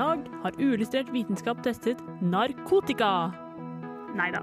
[0.00, 3.30] Dag har uillustrert vitenskap testet narkotika.
[4.16, 4.42] Nei da.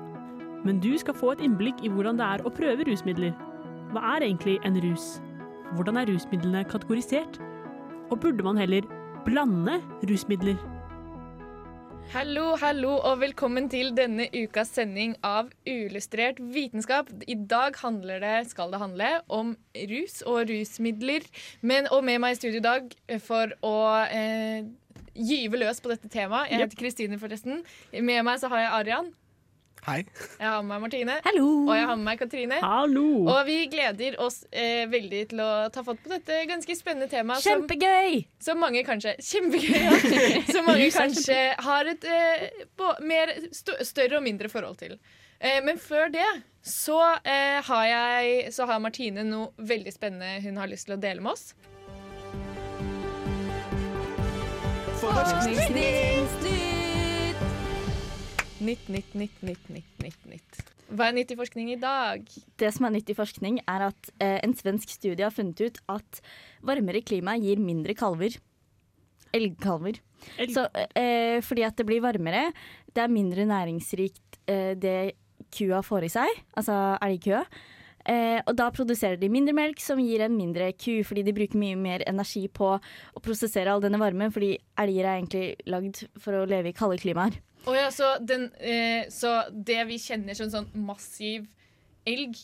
[0.66, 3.34] Men du skal få et innblikk i hvordan det er å prøve rusmidler.
[3.94, 5.18] Hva er egentlig en rus?
[5.76, 7.40] Hvordan er rusmidlene kategorisert?
[8.12, 8.88] Og burde man heller
[9.26, 10.58] blande rusmidler?
[12.14, 17.10] Hallo, hallo, og velkommen til denne ukas sending av Uillustrert vitenskap.
[17.28, 19.52] I dag handler det, skal det handle om
[19.92, 21.28] rus og rusmidler.
[21.60, 23.76] Men, og med meg i studio i dag for å
[24.08, 24.64] eh,
[25.18, 26.51] gyve løs på dette temaet.
[26.51, 27.63] Jeg heter Kristine, forresten.
[27.93, 29.15] Med meg så har jeg Arian.
[29.87, 30.01] Hei.
[30.35, 31.13] Jeg har med meg Martine.
[31.24, 31.46] Hallo!
[31.70, 32.57] Og jeg har med meg Katrine.
[32.59, 33.05] Hallo!
[33.32, 37.46] Og vi gleder oss eh, veldig til å ta fatt på dette ganske spennende temaet.
[37.46, 38.18] Kjempegøy!
[38.43, 39.96] som mange kanskje Kjempegøy, ja.
[40.55, 44.98] Som mange kanskje har et eh, på, mer stø, større og mindre forhold til.
[45.40, 46.27] Eh, men før det
[46.68, 51.02] så, eh, har jeg, så har Martine noe veldig spennende hun har lyst til å
[51.02, 51.54] dele med oss.
[58.60, 60.58] Nytt, nytt, nytt, nytt, nytt, nytt, nytt.
[60.91, 62.26] Hva er nytt i forskning i dag?
[62.60, 65.80] Det som er nytt i forskning, er at eh, en svensk studie har funnet ut
[65.94, 66.19] at
[66.68, 68.36] varmere klima gir mindre kalver.
[69.36, 70.02] Elgkalver.
[70.41, 70.66] Elg- Så,
[71.00, 72.50] eh, fordi at det blir varmere,
[72.92, 74.97] det er mindre næringsrikt eh, det
[75.56, 76.75] kua får i seg, altså
[77.08, 77.46] elgkua.
[77.46, 77.74] Eh,
[78.08, 81.75] og da produserer de mindre melk, som gir en mindre ku, fordi de bruker mye
[81.75, 86.46] mer energi på å prosessere all denne varmen, fordi elger er egentlig lagd for å
[86.47, 87.40] leve i kalde klimaer.
[87.68, 91.50] Oh ja, så, den, eh, så det vi kjenner som sånn massiv
[92.08, 92.38] elg,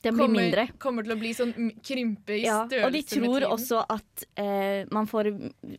[0.00, 0.62] Den blir kommer, mindre.
[0.80, 1.50] kommer til å bli sånn
[1.84, 5.28] krympe i Ja, størrelse og de tror også at eh, man får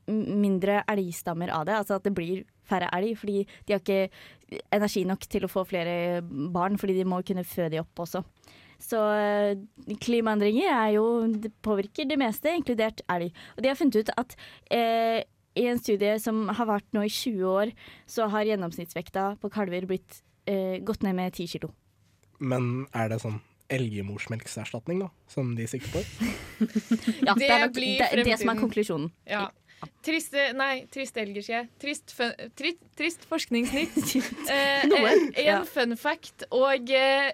[0.08, 1.80] mindre elgstammer av det.
[1.80, 5.66] Altså at det blir færre elg, fordi de har ikke energi nok til å få
[5.66, 6.22] flere
[6.54, 8.22] barn, fordi de må kunne føde de opp også.
[8.81, 9.59] Så eh,
[10.02, 13.30] klimaendringer er jo, det påvirker det meste, inkludert elg.
[13.56, 14.34] Og de har funnet ut at
[14.74, 15.22] eh,
[15.59, 17.72] i en studie som har vært nå i 20 år,
[18.09, 21.72] så har gjennomsnittsvekta på kalver blitt eh, gått ned med 10 kilo.
[22.41, 23.38] Men er det sånn
[23.72, 26.02] elgemorsmelkserstatning, da, som de sikter på?
[27.28, 29.12] Ja, Det det, er nok, blir det, det som er konklusjonen.
[29.30, 29.47] Ja.
[30.06, 31.70] Triste, nei, triste elger, sier jeg.
[31.81, 33.97] Trist, fun, tri, trist forskningsnytt.
[34.52, 35.62] Eh, En, en ja.
[35.66, 36.46] fun fact.
[36.53, 37.31] Og eh,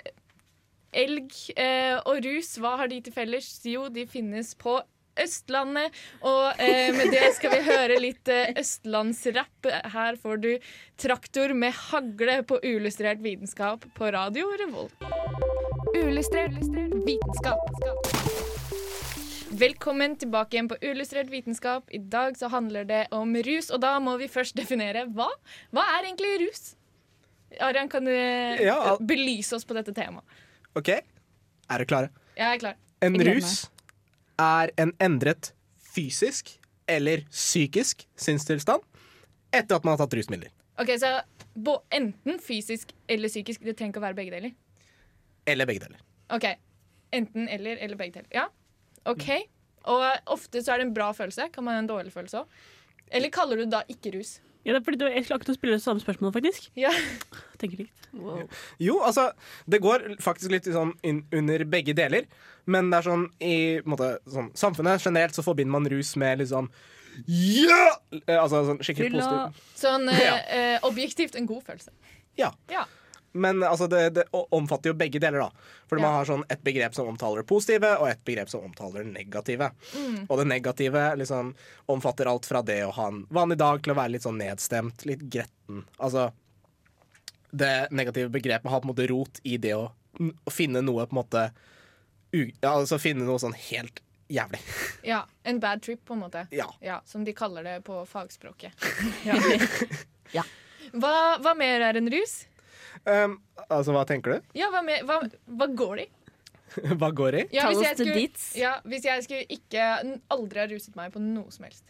[0.94, 3.50] elg eh, og rus, hva har de til felles?
[3.68, 4.80] Jo, de finnes på
[5.18, 5.96] Østlandet.
[6.22, 9.70] Og eh, med det skal vi høre litt eh, østlandsrapp.
[9.94, 10.52] Her får du
[11.02, 15.08] Traktor med hagle på uillustrert vitenskap på radio Revolt.
[15.96, 16.60] Uillustrert
[17.08, 17.64] vitenskap.
[19.58, 21.88] Velkommen tilbake igjen på Uillustrert vitenskap.
[21.90, 25.32] I dag så handler det om rus, og da må vi først definere hva.
[25.74, 26.76] Hva er egentlig rus?
[27.64, 30.26] Arian, kan du Ja, belyse oss på dette temaet?
[30.78, 32.10] OK, er dere klare?
[32.38, 32.78] Jeg er klar.
[33.02, 33.56] En Jeg gleder rus
[34.38, 35.52] er en endret
[35.82, 36.52] fysisk
[36.88, 38.86] eller psykisk sinnstilstand
[39.56, 40.54] etter at man har tatt rusmidler.
[40.78, 41.16] Ok, så
[41.58, 43.64] bo, Enten fysisk eller psykisk.
[43.66, 44.54] Det trenger ikke å være begge deler.
[45.50, 46.02] Eller begge deler.
[46.36, 46.46] Ok,
[47.16, 48.30] Enten eller eller begge deler.
[48.36, 48.46] Ja,
[49.10, 49.30] OK.
[49.88, 50.04] Og
[50.36, 51.48] ofte så er det en bra følelse.
[51.54, 52.58] Kan man ha en dårlig følelse òg?
[53.18, 54.38] Eller kaller du det da ikke rus?
[54.68, 56.66] Ja, det er fordi du, jeg skulle akkurat spille det samme spørsmålet, faktisk.
[56.76, 56.92] Ja.
[57.62, 58.10] Tenker likt.
[58.84, 59.30] Jo, altså,
[59.72, 62.28] det går faktisk litt sånn inn under begge deler.
[62.68, 63.54] Men det er sånn i
[63.88, 66.68] måte, sånn, samfunnet generelt så forbinder man rus med litt sånn
[67.32, 67.96] Ja!
[68.12, 69.62] Eh, Altså sånn skikkelig positiv.
[69.80, 70.36] Sånn eh, Ja.
[70.52, 71.96] eh, objektivt en god følelse.
[72.38, 72.52] Ja.
[72.70, 72.84] Ja.
[73.34, 75.74] Men altså, det, det omfatter jo begge deler, da.
[75.90, 76.06] For Ja.
[76.08, 79.12] man har sånn et begrep som omtaler det positive, og et begrep som omtaler det
[79.14, 79.68] negative.
[79.94, 80.24] Mm.
[80.30, 81.52] Og det negative liksom
[81.94, 85.06] omfatter alt fra det å ha en vanlig dag til å være litt sånn nedstemt,
[85.06, 85.84] litt gretten.
[86.00, 86.32] Altså
[87.52, 91.16] Det negative begrepet har på en måte rot i det å, å finne noe på
[91.16, 91.46] en måte
[92.36, 94.60] ja, Altså finne noe sånn helt jævlig.
[95.08, 96.48] Ja, En bad trip, på en måte.
[96.52, 96.68] Ja.
[96.84, 98.72] Ja, Som de kaller det på fagspråket.
[100.36, 100.44] Ja.
[100.92, 102.42] Hva, hva mer er en rus?
[103.06, 103.38] Um,
[103.70, 104.48] altså, hva tenker du?
[104.58, 105.20] Ja, hva, med, hva,
[105.60, 106.12] hva går det i?
[107.00, 107.44] hva går i?
[107.56, 109.86] Ja, Ta hvis oss jeg til skulle- Ja, hvis jeg skulle ikke
[110.34, 111.86] aldri ha ruset meg på noe som helst.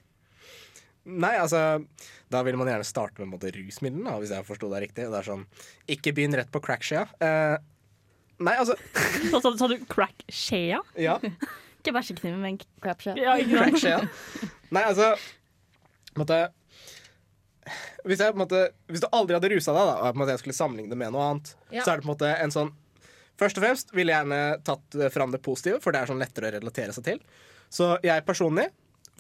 [1.07, 1.85] Nei, altså
[2.29, 5.05] Da vil man gjerne starte med måte, rusmidlene, hvis jeg forsto deg riktig.
[5.07, 5.45] Det er sånn
[5.87, 7.05] Ikke begynn rett på crack-skjea.
[7.23, 7.55] Eh,
[8.43, 8.75] nei, altså
[9.31, 10.81] Så, sa, sa du crack-skjea?
[10.99, 11.15] Ja.
[11.79, 13.15] Ikke bæsjekniven, men crapshot.
[13.21, 14.01] Ja, ja.
[14.75, 15.13] Nei, altså
[16.19, 16.41] måtte,
[18.05, 18.61] hvis, jeg, på en måte,
[18.91, 20.99] hvis du aldri hadde rusa deg, da, og på en måte jeg skulle sammenligne det
[21.01, 21.83] med noe annet, Ja.
[21.83, 22.73] så er det på en måte en sånn
[23.37, 26.17] Først og fremst ville jeg gjerne tatt eh, fram det positive, for det er sånn
[26.17, 27.19] lettere å relatere seg til.
[27.69, 28.63] Så jeg personlig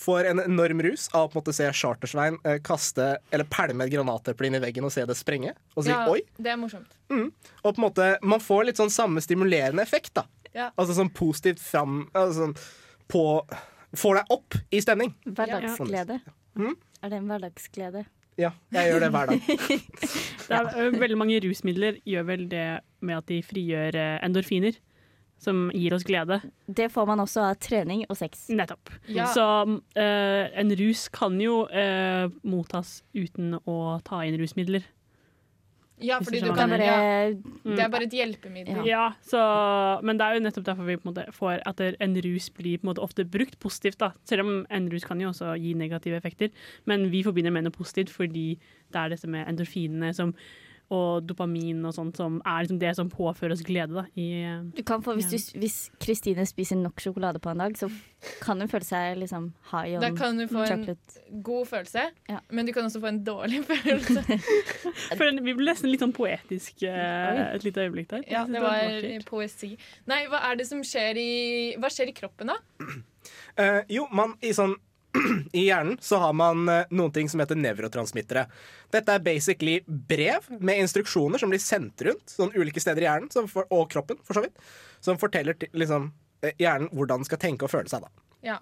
[0.01, 3.85] får en enorm rus av å på en måte se Chartersvein eh, kaste eller pælme
[3.85, 6.23] et granateple inn i veggen og se det sprenge, og si Ja, oi.
[6.41, 6.97] det er morsomt.
[7.13, 10.25] Og på en måte, man får litt sånn samme stimulerende effekt, da.
[10.49, 10.71] Ja.
[10.81, 12.57] Altså sånn positivt fram altså sånn
[13.13, 13.23] på
[13.97, 15.13] Får deg opp i stemning.
[15.29, 16.17] Hverdagsglede.
[16.59, 16.73] Mm.
[17.05, 18.01] Er det en hverdagsglede?
[18.37, 19.47] Ja, jeg gjør det hver dag.
[20.47, 22.67] Det er, veldig mange rusmidler gjør vel det
[23.03, 24.77] med at de frigjør endorfiner,
[25.43, 26.39] som gir oss glede.
[26.65, 28.45] Det får man også av trening og sex.
[28.55, 28.93] Nettopp.
[29.11, 29.27] Ja.
[29.35, 34.87] Så uh, en rus kan jo uh, mottas uten å ta inn rusmidler.
[36.03, 36.97] Ja, fordi du kan Det er ja,
[37.33, 38.85] bare Det er bare et hjelpemiddel.
[38.85, 39.39] Ja, så,
[40.03, 42.77] Men det er jo nettopp derfor vi på en måte får at en rus blir
[42.77, 43.99] på en måte ofte brukt positivt.
[43.99, 44.11] da.
[44.25, 46.49] Selv om en rus kan jo også gi negative effekter,
[46.85, 48.59] men vi forbinder med noe positivt fordi
[48.93, 50.35] det er dette med endorfinene som,
[50.93, 53.93] og dopamin og sånt som er liksom det som påfører oss glede.
[53.97, 54.05] da.
[54.15, 57.75] I, eh, Du kan få, hvis, du, hvis Kristine spiser nok sjokolade på en dag,
[57.77, 57.89] så
[58.41, 60.85] kan hun føle seg liksom high Da kan du få en
[61.43, 62.39] god følelse, Ja.
[62.49, 64.23] men du kan også få en dårlig følelse.
[65.19, 68.23] for vi ble nesten litt sånn poetisk eh, et lite øyeblikk der.
[68.27, 69.77] Ja, Jeg synes det var poesi.
[70.07, 71.29] Nei, hva er det som skjer i
[71.77, 72.57] Hva skjer i kroppen, da?
[73.57, 74.77] Uh, jo, man, i, sånn,
[75.53, 78.45] I hjernen så har man eh, noen ting som heter nevrotransmittere.
[78.93, 83.49] Dette er basically brev med instruksjoner som blir sendt rundt sånn ulike steder i hjernen,
[83.51, 84.57] for, og kroppen, for så vidt,
[85.03, 86.11] som forteller til, liksom,
[86.43, 88.05] eh, hjernen hvordan den skal tenke og føle seg.
[88.05, 88.27] da.
[88.53, 88.59] Ja.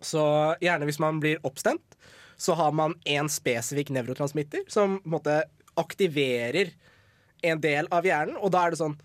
[0.00, 0.22] Så
[0.64, 1.98] gjerne hvis man blir oppstemt,
[2.40, 5.36] så har man én spesifikk nevrotransmitter som på en måte
[5.80, 6.72] aktiverer
[7.44, 8.98] en del av hjernen, og da er det sånn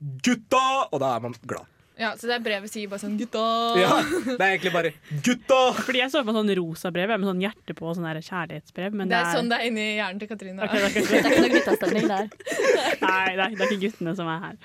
[0.00, 0.88] Gutta!
[0.88, 1.68] Og da er man glad.
[2.00, 3.44] Ja, Så det er brevet sier bare sånn Gutta!
[3.78, 3.92] Ja,
[4.24, 4.92] Det er egentlig bare
[5.26, 5.58] gutta!
[5.84, 8.96] Fordi jeg så på sånn rosa brev med sånn hjerte på, sånn der kjærlighetsbrev.
[8.96, 10.64] Men Det er sånn det er inni hjernen til Katrine.
[10.64, 12.30] Okay, det er ikke- Det er ikke noe guttastemning der.
[13.06, 14.56] Nei, det er, det er ikke guttene som er her.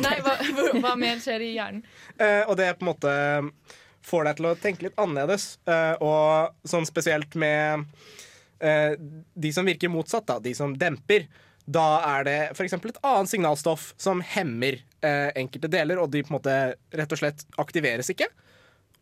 [0.00, 0.34] Nei, hva,
[0.80, 1.82] hva- mer skjer i hjernen?
[2.16, 3.12] Eh, og det på en måte
[4.06, 5.48] får deg til å tenke litt annerledes.
[5.68, 7.84] Eh, og sånn spesielt med
[8.62, 8.94] eh,
[9.34, 11.26] de som virker motsatt, da, de som demper.
[11.66, 11.84] Da
[12.14, 12.76] er det f.eks.
[12.78, 16.58] et annet signalstoff som hemmer eh, enkelte deler, og de på en måte
[16.94, 18.28] rett og slett aktiveres ikke.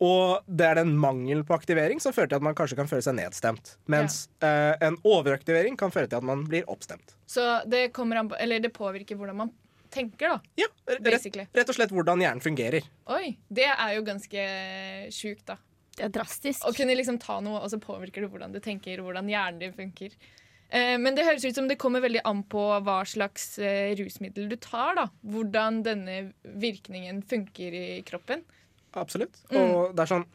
[0.03, 3.05] Og det er den mangel på aktivering som fører til at man kanskje kan føle
[3.05, 3.77] seg nedstemt.
[3.93, 7.15] Mens eh, en overaktivering kan føre til at man blir oppstemt.
[7.31, 9.53] Så det, an på, eller det påvirker hvordan man
[9.95, 10.41] tenker, da.
[10.59, 10.69] Ja,
[10.99, 12.89] rett, rett og slett hvordan hjernen fungerer.
[13.15, 14.49] Oi, det er jo ganske
[15.15, 15.61] sjukt, da.
[15.95, 16.65] Det er drastisk.
[16.67, 19.77] Å kunne liksom ta noe, og så påvirker det hvordan du tenker, hvordan hjernen din
[19.77, 20.17] funker.
[20.71, 24.51] Eh, men det høres ut som det kommer veldig an på hva slags eh, rusmiddel
[24.51, 24.97] du tar.
[24.99, 25.09] da.
[25.23, 28.45] Hvordan denne virkningen funker i kroppen.
[28.95, 29.41] Absolutt.
[29.51, 29.95] Mm.
[29.95, 30.29] Det er sånn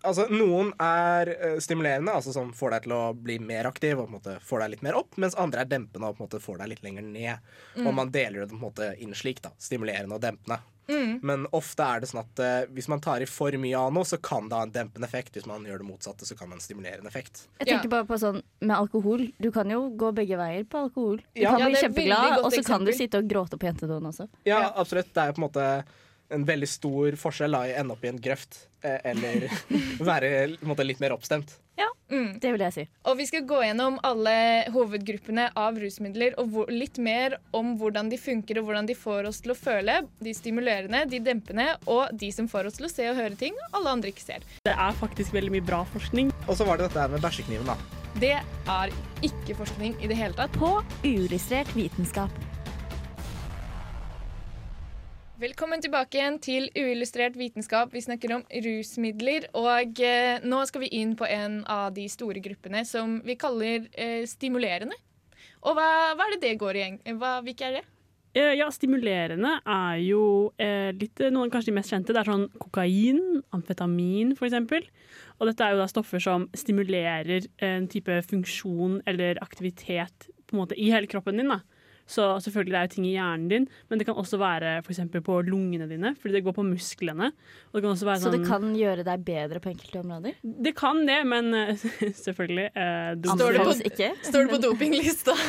[0.00, 4.06] Altså, noen er eh, stimulerende, altså som får deg til å bli mer aktiv og
[4.06, 6.28] på en måte får deg litt mer opp, mens andre er dempende og på en
[6.30, 7.50] måte får deg litt lenger ned.
[7.82, 9.52] Og man deler det på en måte inn slik, da.
[9.60, 10.56] Stimulerende og dempende.
[10.90, 11.12] Mm.
[11.22, 14.04] Men ofte er det sånn at uh, hvis man tar i for mye av noe,
[14.08, 15.36] så kan det ha en dempende effekt.
[15.38, 17.44] Hvis man gjør det motsatte, så kan det ha en stimulerende effekt.
[17.62, 19.26] Jeg tenker bare på sånn med alkohol.
[19.38, 21.22] Du kan jo gå begge veier på alkohol.
[21.34, 21.50] Du Ja.
[21.54, 24.28] kan bli veldig kjempeglad, og så kan du sitte og gråte på jentedoen også.
[24.44, 24.72] Ja, Ja.
[24.76, 25.12] absolutt.
[25.14, 25.84] Det er på en måte
[26.30, 29.48] en veldig stor forskjell da, i å ende opp i en grøft eh, eller
[30.10, 31.56] være en måte, litt mer oppstemt.
[32.10, 32.38] Mm.
[32.42, 32.84] Det vil jeg si.
[33.08, 34.34] Og vi skal gå gjennom alle
[34.74, 39.30] hovedgruppene av rusmidler og hvor, litt mer om hvordan de funker og hvordan de får
[39.30, 40.00] oss til å føle.
[40.20, 43.56] De stimulerende, de dempende og de som får oss til å se og høre ting
[43.76, 44.46] alle andre ikke ser.
[44.66, 46.34] Det er faktisk veldig mye bra forskning.
[46.46, 47.78] Og så var det dette her med bæsjekniven, da.
[48.20, 50.56] Det er ikke forskning i det hele tatt.
[50.58, 52.49] På uillustrert vitenskap.
[55.40, 57.94] Velkommen tilbake igjen til uillustrert vitenskap.
[57.96, 59.46] Vi snakker om rusmidler.
[59.56, 63.86] Og eh, nå skal vi inn på en av de store gruppene som vi kaller
[63.94, 64.98] eh, stimulerende.
[65.64, 66.84] Og hva, hva er det det går i?
[67.16, 67.82] Hva, hvilke er det?
[68.36, 70.22] Eh, Ja, stimulerende er jo
[70.60, 72.12] eh, litt, noen av kanskje de mest kjente.
[72.12, 74.84] Det er sånn kokain, amfetamin eksempel.
[75.40, 80.66] Og dette er jo da stoffer som stimulerer en type funksjon eller aktivitet på en
[80.66, 81.48] måte i hele kroppen din.
[81.48, 81.62] da.
[82.10, 84.90] Så selvfølgelig det er jo ting i hjernen din, men det kan også være for
[84.90, 87.28] eksempel på lungene dine, fordi det går på musklene.
[87.70, 90.34] Og det kan også være Så det sånn, kan gjøre deg bedre på enkelte områder?
[90.66, 91.70] det kan det, men eh,
[92.26, 94.10] selvfølgelig eh, Står det på- ikke?
[94.26, 95.36] Står det på dopinglista?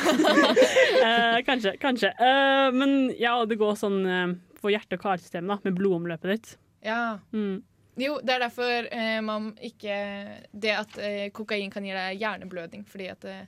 [1.02, 2.08] Eh, kanskje, kanskje.
[2.14, 6.56] Eh, men ja, det går sånn eh, for hjerte- og karsystemet, da, med blodomløpet ditt.
[6.86, 7.18] ja.
[7.34, 7.62] Mm.
[8.00, 9.94] Jo, det er derfor eh, man ikke
[10.56, 13.42] Det at eh, kokain kan gi deg hjerneblødning, fordi at eh,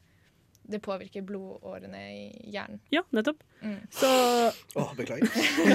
[0.64, 2.78] det påvirker blodårene i hjernen.
[2.90, 3.42] Ja, nettopp.
[3.60, 3.76] Mm.
[3.92, 4.08] Så
[4.80, 5.28] Åh, beklager.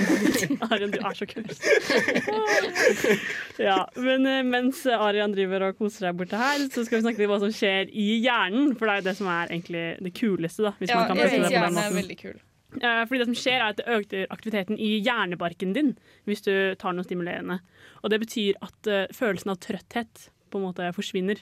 [0.71, 1.45] Arian, du er så kul.
[3.69, 7.21] ja, men eh, mens Arian driver og koser seg borte her, så skal vi snakke
[7.21, 8.73] litt om hva som skjer i hjernen.
[8.79, 11.21] For det er jo det som er egentlig det kuleste, da, hvis Ja, man kan
[11.23, 12.37] jeg syns hjernen er veldig kul.
[12.79, 15.95] Eh, Fordi det som skjer er at det øker aktiviteten i hjernebarken din
[16.29, 17.59] hvis du tar noe stimulerende.
[18.03, 21.41] Og det betyr at eh, følelsen av trøtthet på en måte forsvinner.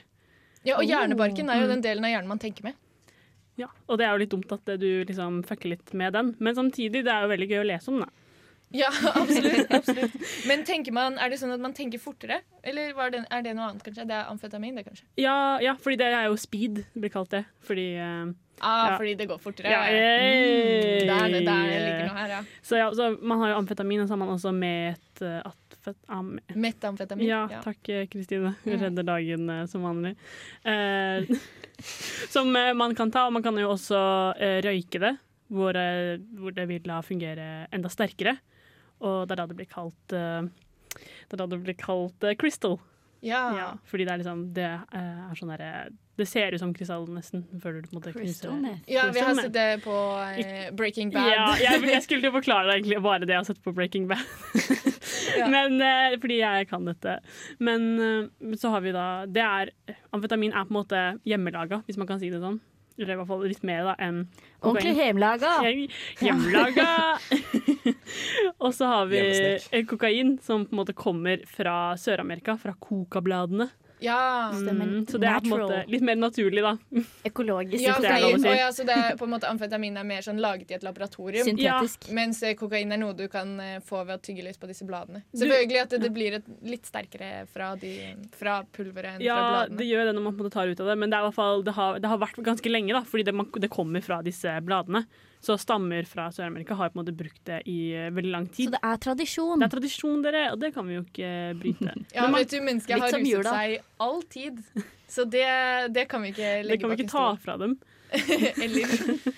[0.67, 1.73] Ja, og hjernebarken er jo Mm.
[1.77, 2.75] den delen av hjernen man tenker med.
[3.57, 6.35] Ja, Og det er jo litt dumt at eh, du liksom fucker litt med den,
[6.39, 8.01] men samtidig det er jo veldig gøy å lese om.
[8.05, 8.09] da.
[8.75, 9.69] Ja, absolutt.
[9.71, 10.15] absolutt.
[10.49, 12.41] Men man, er det sånn at man tenker fortere?
[12.63, 14.05] Eller var det, er det noe annet, kanskje?
[14.09, 15.05] Det er amfetamin, det, kanskje?
[15.23, 17.45] Ja, ja, fordi det er jo speed, blir kalt det.
[17.67, 18.97] Fordi uh, Ah, Ja.
[18.97, 19.69] fordi det går fortere.
[19.69, 21.79] Ja, Mm, der, det, der hey.
[21.85, 22.39] ligger noe her, ja.
[22.65, 25.21] Så ja, så man har jo amfetamin, og så har man også met...
[25.87, 27.27] atfet, am, Metamfetamin.
[27.27, 28.53] ja, takk Kristine.
[28.63, 30.15] Du redder dagen eh, som vanlig.
[30.63, 31.27] Eh,
[32.33, 34.01] som eh, man kan ta, og man kan jo også
[34.39, 35.15] eh, røyke det,
[35.47, 38.37] hvor, eh, hvor det vil da fungere enda sterkere.
[38.99, 40.47] Og det er da det blir kalt eh,
[40.97, 42.79] det er da det blir kalt eh, crystal.
[43.21, 43.57] Ja.
[43.57, 45.69] Ja, fordi det er liksom Det eh, er sånn derre
[46.19, 47.47] Det ser ut som krystall, nesten.
[47.61, 48.59] Før du på en måte Crystal.
[48.85, 51.29] Ja, vi har sett det på uh, Breaking Bad.
[51.29, 54.07] Ja, jeg, jeg skulle jo forklare det egentlig bare det jeg har sett på Breaking
[54.09, 54.21] Bad.
[55.51, 57.17] Men, eh, fordi jeg kan dette.
[57.59, 59.71] Men eh, så har vi da det er,
[60.15, 62.59] Amfetamin er på en måte hjemmelaga, hvis man kan si det sånn.
[62.97, 64.23] Eller i hvert fall litt mer da enn
[64.65, 65.01] Ordentlig kokain.
[65.03, 65.51] hjemmelaga.
[65.67, 65.89] Hjem-
[66.25, 66.87] Hjemmelaga!
[68.63, 69.19] Og så har vi
[69.71, 73.69] eh, kokain, som på en måte kommer fra Sør-Amerika, fra kokabladene.
[73.99, 74.51] Ja.
[74.53, 76.73] Mm, så det er på en måte litt mer naturlig, da.
[77.27, 77.81] Økologisk.
[77.83, 78.47] Ja, det er si.
[78.47, 80.85] og ja, så det er på en måte Amfetamin er mer sånn laget i et
[80.85, 81.47] laboratorium.
[81.47, 82.09] Syntetisk.
[82.15, 84.87] Mens eh, kokain er noe du kan eh, få ved å tygge løs på disse
[84.87, 85.23] bladene.
[85.33, 87.93] Selvfølgelig at det, det blir et, litt sterkere fra, de,
[88.37, 90.83] fra pulveret enn fra Ja, det gjør det når man på en måte tar ut
[90.83, 92.93] av det, men det, er i hvert fall, det, har, det har vært ganske lenge,
[92.95, 95.07] da, fordi det, man, det kommer fra disse bladene.
[95.43, 98.71] Så stammer fra Sør-Amerika har på en måte brukt det i eh, veldig lang tid.
[98.71, 99.59] Så det er tradisjon.
[99.61, 101.93] Det er tradisjon, dere, og det kan vi jo ikke bryte.
[102.15, 103.53] Ja, Men man, vet du, Mennesket har ruset jula.
[103.53, 103.77] seg
[104.07, 104.63] all tid.
[105.07, 105.45] Så det,
[105.95, 107.77] det kan vi ikke legge bak det kan vi ikke ta fra dem.
[108.63, 108.87] Eller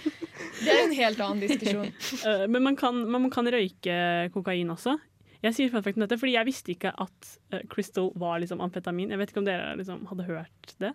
[0.59, 1.91] Det er en helt annen diskusjon.
[2.25, 3.99] Eh, men man kan, man kan røyke
[4.33, 4.95] kokain også.
[5.39, 8.59] Jeg sier fun fact om dette, fordi jeg visste ikke at eh, crystal var liksom
[8.65, 9.13] amfetamin.
[9.13, 10.89] Jeg vet ikke om dere liksom hadde hørt det.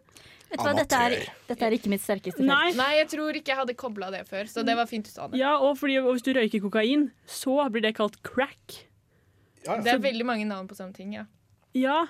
[0.50, 1.14] Vet du hva, dette er,
[1.48, 2.50] dette er ikke mitt sterkeste felt.
[2.50, 5.12] Nei, Nei, jeg tror ikke jeg hadde kobla det før, så det var fint du
[5.14, 5.40] sa det.
[5.40, 8.82] ja, og, fordi, og hvis du røyker kokain, så blir det kalt crack.
[9.64, 11.24] Ja, Det er veldig mange navn på samme ting, ja.
[11.74, 12.02] Ja,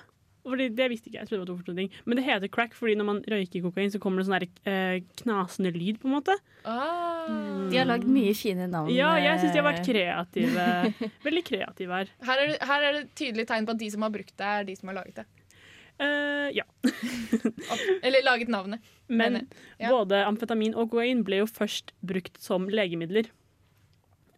[0.45, 1.25] fordi det visste ikke jeg.
[1.25, 2.01] Jeg trodde det var to forskjellige ting.
[2.05, 5.71] Men det heter crack fordi når man røyker kokain, så kommer det sånn eh, knasende
[5.75, 6.35] lyd, på en måte.
[6.63, 7.29] Ah.
[7.71, 8.91] De har lagd mye fine navn.
[8.93, 10.67] Ja, jeg syns de har vært eh, kreative.
[11.27, 12.13] Veldig kreative her.
[12.29, 14.51] Her, er det, her er det tydelig tegn på at de som har brukt det,
[14.59, 15.27] er de som har laget det.
[15.95, 16.65] Uh, ja.
[18.03, 18.83] Eller laget navnet.
[19.07, 19.47] Men Men,
[19.79, 19.89] ja.
[19.93, 23.29] både amfetamin og kokain ble jo først brukt som legemidler.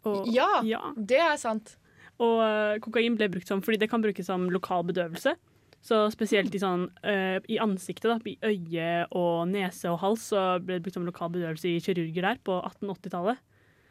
[0.06, 0.92] Og, Ja, ja.
[0.96, 1.76] det er sant.
[2.18, 5.36] Og eh, kokain ble brukt som fordi det kan brukes som lokal bedøvelse.
[5.84, 10.58] Så spesielt i, sånn, uh, i ansiktet, da, i øye og nese og hals, så
[10.60, 13.38] ble det brukt som lokal bedøvelse i kirurger der på 1880-tallet.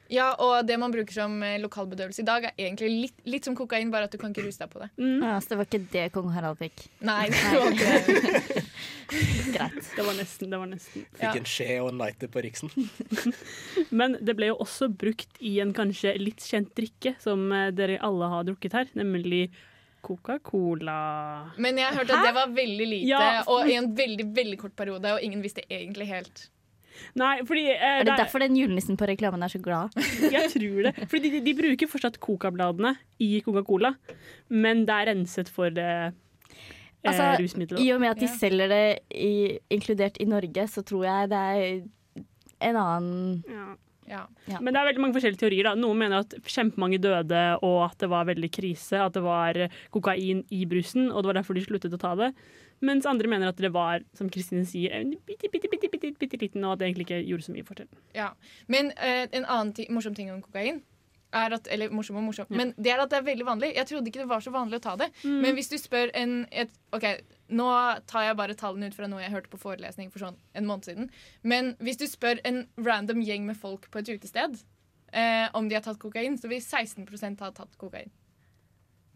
[0.07, 3.57] Ja, og det man bruker som eh, lokalbedøvelse i dag, er egentlig litt, litt som
[3.59, 4.87] kokain, bare at du kan ikke ruse deg på det.
[4.95, 6.85] Mm, Ja, så det var ikke det kong Harald fikk.
[7.03, 8.63] Nei, det var ikke
[9.55, 9.89] Greit.
[9.97, 10.51] det var nesten.
[10.51, 11.05] Det var nesten.
[11.17, 11.19] Ja.
[11.19, 12.71] Fikk en skje og en lighter på Riksen.
[13.99, 17.99] Men det ble jo også brukt i en kanskje litt kjent drikke som eh, dere
[18.03, 19.49] alle har drukket her, nemlig
[20.07, 20.97] Coca-Cola.
[21.57, 23.43] Men jeg hørte at det var veldig lite, Ja.
[23.47, 26.49] og i en veldig veldig kort periode, og ingen visste egentlig helt.
[27.15, 29.91] Nei, fordi eh, Er det det er- derfor den julenissen på reklamen er så glad?
[30.33, 30.95] Jeg tror det.
[31.11, 33.91] Fordi de, de bruker fortsatt Coca-bladene i Coca-Cola,
[34.49, 36.11] men det er renset for eh, eh,
[37.05, 37.79] Altså, rusmidler.
[37.79, 38.37] I og med at de Ja.
[38.39, 41.83] selger det i, inkludert i Norge, så tror jeg det er
[42.71, 43.75] en annen Ja.
[44.07, 44.25] Ja.
[44.47, 44.59] Ja.
[44.63, 45.67] Men det er veldig mange forskjellige teorier.
[45.67, 45.75] da.
[45.79, 49.01] Noen mener at kjempemange døde, og at det var veldig krise.
[49.03, 49.59] At det var
[49.93, 52.31] kokain i brusen, og det var derfor de sluttet å ta det.
[52.79, 56.39] Mens andre mener at det var, som Kristine sier, en bitte, bitte, bitte, bitte, bitte
[56.39, 57.89] liten, og at det egentlig ikke gjorde så mye forskjell.
[58.15, 58.29] Ja.
[58.67, 60.83] Men eh, en annen morsom ting om kokain
[61.35, 63.73] er at, eller morsom og morsom, men det er at det er veldig vanlig.
[63.75, 65.09] Jeg trodde ikke det var så vanlig å ta det.
[65.23, 65.41] Mm.
[65.43, 67.03] Men hvis du spør en et, OK,
[67.49, 67.67] nå
[68.07, 70.87] tar jeg bare tallene ut fra noe jeg hørte på forelesning for sånn en måned
[70.87, 71.09] siden.
[71.43, 74.55] Men hvis du spør en random gjeng med folk på et utested
[75.11, 78.11] eh, om de har tatt kokain, så vil 16% ha tatt kokain.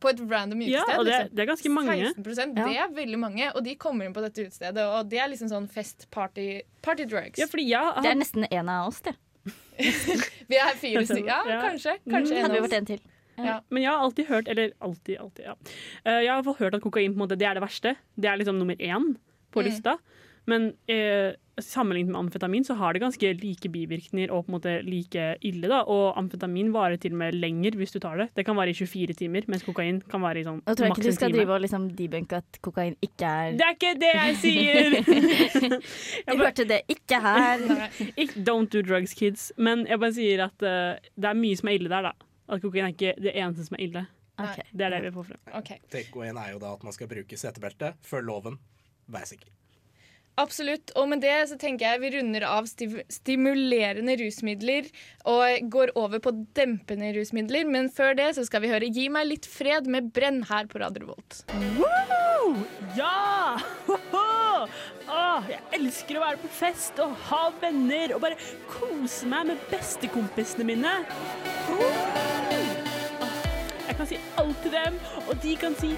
[0.01, 0.97] På et random Ja, utested.
[0.99, 1.35] og det, liksom.
[1.35, 1.97] det er ganske mange.
[2.17, 2.67] 16 Ja.
[2.67, 4.83] Det er veldig mange, og de kommer inn på dette utestedet.
[4.83, 7.39] Og det er liksom sånn fest, party, party drugs.
[7.39, 9.13] Ja, fordi jeg Det er nesten en av oss, det.
[10.51, 11.27] Vi er fire stykker.
[11.31, 11.61] Ja, Ja.
[11.69, 11.97] kanskje.
[12.09, 13.01] kanskje en Hadde vi vært en til.
[13.71, 15.53] Men jeg har alltid hørt Eller alltid, alltid, ja.
[16.05, 17.95] Eh, Jeg har hørt at kokain på en måte, det er det verste.
[18.19, 19.15] Det er liksom nummer én
[19.51, 19.69] på Mm.
[20.49, 24.71] Men eh, sammenlignet med amfetamin så har det ganske like bivirkninger og på en måte
[24.87, 25.67] like ille.
[25.69, 28.29] da, Og amfetamin varer til og med lenger hvis du tar det.
[28.35, 30.93] Det kan vare i 24 timer, mens kokain kan vare i sånn Nå tror jeg
[30.95, 31.37] maks ikke du skal time.
[31.37, 34.97] drive og liksom debunke at kokain ikke er Det er ikke det jeg sier!
[36.31, 37.61] Du hørte det ikke her.
[38.49, 39.51] Don't do drugs, kids.
[39.57, 42.13] Men jeg bare sier at uh, det er mye som er ille der, da.
[42.51, 44.05] At kokain er ikke det eneste som er ille.
[44.41, 44.65] Okay.
[44.73, 45.41] Det er det vi får frem.
[45.59, 45.73] Ok.
[45.93, 48.57] Takeawayen er jo da at man skal bruke setebelte før loven.
[49.11, 49.51] Vær sikker.
[50.39, 50.93] Absolutt.
[50.95, 54.87] Og med det så tenker jeg vi runder av stimulerende rusmidler
[55.27, 57.67] og går over på dempende rusmidler.
[57.67, 60.79] Men før det så skal vi høre 'Gi meg litt fred' med Brenn her på
[60.79, 61.43] Radio Revolt.
[61.77, 62.65] Woo!
[62.95, 63.57] Ja!
[65.11, 68.37] Åh, jeg elsker å være på fest og ha venner og bare
[68.69, 70.93] kose meg med bestekompisene mine.
[73.87, 75.91] Jeg kan si alt til dem, og de kan si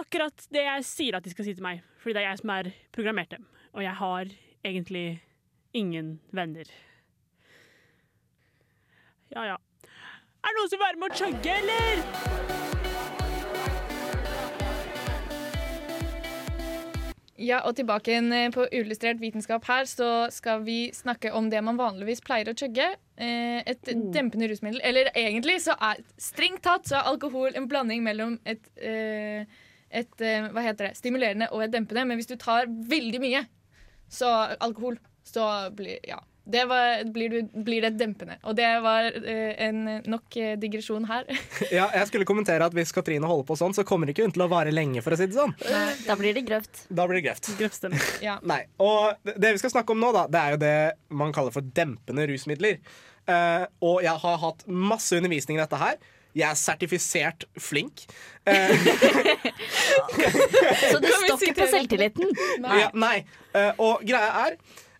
[0.00, 1.82] akkurat det jeg sier at de skal si til meg.
[2.02, 3.46] Fordi det er jeg som er programmert dem.
[3.74, 4.32] Og jeg har
[4.64, 5.06] egentlig
[5.74, 6.68] ingen venner.
[9.34, 9.56] Ja, ja.
[10.44, 12.42] Er det noen som vil være med å chugge, eller?
[17.34, 21.64] Ja, og tilbake igjen eh, på Uillustrert vitenskap her, så skal vi snakke om det
[21.66, 22.86] man vanligvis pleier å chugge.
[23.18, 24.80] Et et dempende rusmiddel.
[24.86, 29.50] Eller egentlig så er strengt tatt så er alkohol en blanding mellom et, eh,
[29.94, 32.04] et eh, hva heter det, stimulerende og et dempende.
[32.10, 33.44] Men hvis du tar veldig mye
[34.10, 34.30] så
[34.62, 36.20] alkohol, så blir ja.
[36.44, 38.34] Det var, blir, du, blir det dempende.
[38.44, 39.78] Og det var eh, en
[40.12, 41.24] nok eh, digresjon her.
[41.72, 44.34] Ja, jeg skulle kommentere at Hvis Katrine holder på sånn, så kommer det ikke hun
[44.36, 45.00] til å vare lenge.
[45.00, 45.54] for å si det sånn.
[46.04, 46.82] Da blir det grøft.
[46.92, 47.38] Da blir det.
[47.56, 47.96] Grøfstemme.
[48.20, 48.36] ja.
[48.52, 50.76] Nei, og det- det vi skal snakke om nå, da, det er jo det
[51.16, 52.76] man kaller for dempende rusmidler.
[53.24, 55.96] Uh, og jeg har hatt masse undervisning i dette her.
[56.34, 58.04] Jeg er sertifisert flink.
[58.44, 58.68] Eh,
[60.90, 62.32] Så det står ikke på selvtilliten.
[62.60, 62.74] Nei.
[62.82, 63.14] ja, nei.
[63.56, 64.56] Eh, og greia er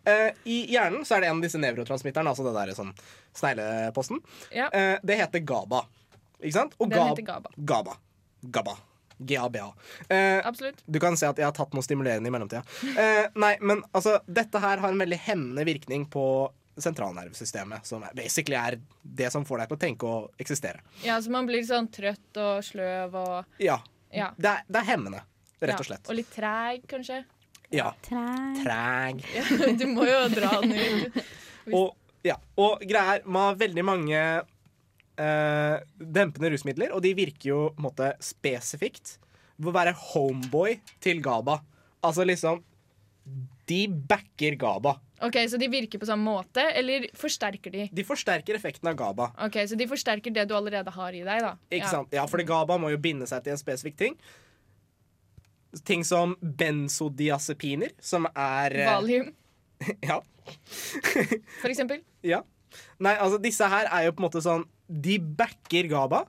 [0.09, 2.95] eh, I hjernen så er det en av disse nevrotransmitterne, altså det der sånn
[3.37, 4.23] snegleposten.
[4.55, 4.71] Ja.
[4.73, 5.83] Eh, det heter GABA.
[6.41, 6.75] Ikke sant?
[6.79, 7.53] Og Den Gab- heter GABA.
[7.73, 7.97] GABA.
[8.57, 8.77] GABA.
[9.35, 9.67] GABA.
[10.09, 10.81] Eh, Absolutt.
[10.91, 12.65] Du kan se at jeg har tatt noe stimulerende i mellomtida.
[12.97, 16.25] Eh, nei, men altså, dette her har en veldig hemmende virkning på
[16.81, 20.81] sentralnervesystemet, som er, basically er det som får deg til å tenke og eksistere.
[21.05, 23.81] Ja, så man blir sånn trøtt og sløv og Ja.
[24.15, 24.29] Ja.
[24.39, 25.21] Det, er, det er hemmende,
[25.59, 26.09] rett og Ja, slett.
[26.09, 27.25] og litt treg, kanskje.
[27.75, 27.89] Ja.
[28.07, 29.25] Treg.
[29.35, 29.45] Ja,
[29.81, 31.17] du må jo dra den ut.
[31.75, 32.37] Og, ja.
[32.61, 34.21] og greia er, man har veldig mange
[35.19, 39.17] eh, dempende rusmidler, og de virker jo på en måte spesifikt.
[39.59, 41.61] Å være homeboy til GABA.
[42.05, 42.63] Altså liksom
[43.71, 44.97] De backer GABA.
[45.23, 47.85] Ok, Så de virker på samme måte, eller forsterker de?
[47.95, 49.29] De forsterker effekten av GABA.
[49.47, 51.53] Ok, Så de forsterker det du allerede har i deg, da?
[51.71, 51.91] Ikke ja.
[51.93, 52.11] sant?
[52.13, 54.17] Ja, fordi GABA må jo binde seg til en spesifikk ting.
[55.87, 59.31] Ting som benzodiazepiner, som er eh, Valium,
[60.11, 60.21] Ja.
[61.63, 62.03] for eksempel.
[62.23, 62.43] ja.
[62.99, 66.25] Nei, altså disse her er jo på en måte sånn De backer GABA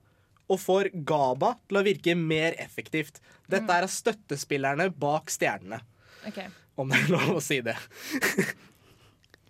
[0.46, 3.18] og får GABA til å virke mer effektivt.
[3.50, 5.80] Dette er støttespillerne bak stjernene,
[6.30, 6.38] Ok,
[6.78, 7.74] om det er lov å si det.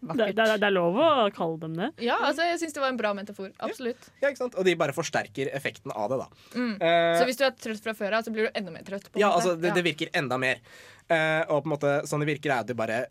[0.05, 1.87] Det, det, det er lov å kalle dem det.
[2.05, 3.49] Ja, altså, jeg syns det var en bra metafor.
[3.65, 4.09] Absolutt.
[4.21, 4.57] Ja, ikke sant?
[4.59, 6.27] Og de bare forsterker effekten av det, da.
[6.53, 6.75] Mm.
[6.77, 9.09] Uh, Så hvis du er trøtt fra før av, så blir du enda mer trøtt?
[9.09, 9.41] på Ja, måte.
[9.41, 10.61] altså, det, det virker enda mer.
[11.09, 13.03] Uh, og på en måte, sånn det virker, er at du bare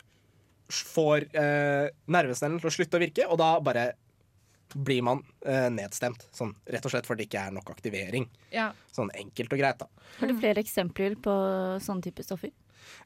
[0.71, 3.89] får uh, nervesnellen til å slutte å virke, og da bare
[4.75, 6.25] blir man uh, nedstemt.
[6.35, 8.25] Sånn, rett og slett fordi det ikke er nok aktivering.
[8.55, 8.71] ja.
[8.95, 9.89] Sånn enkelt og greit, da.
[10.21, 11.33] Har du flere eksempler på
[11.83, 12.51] sånne type stoffer?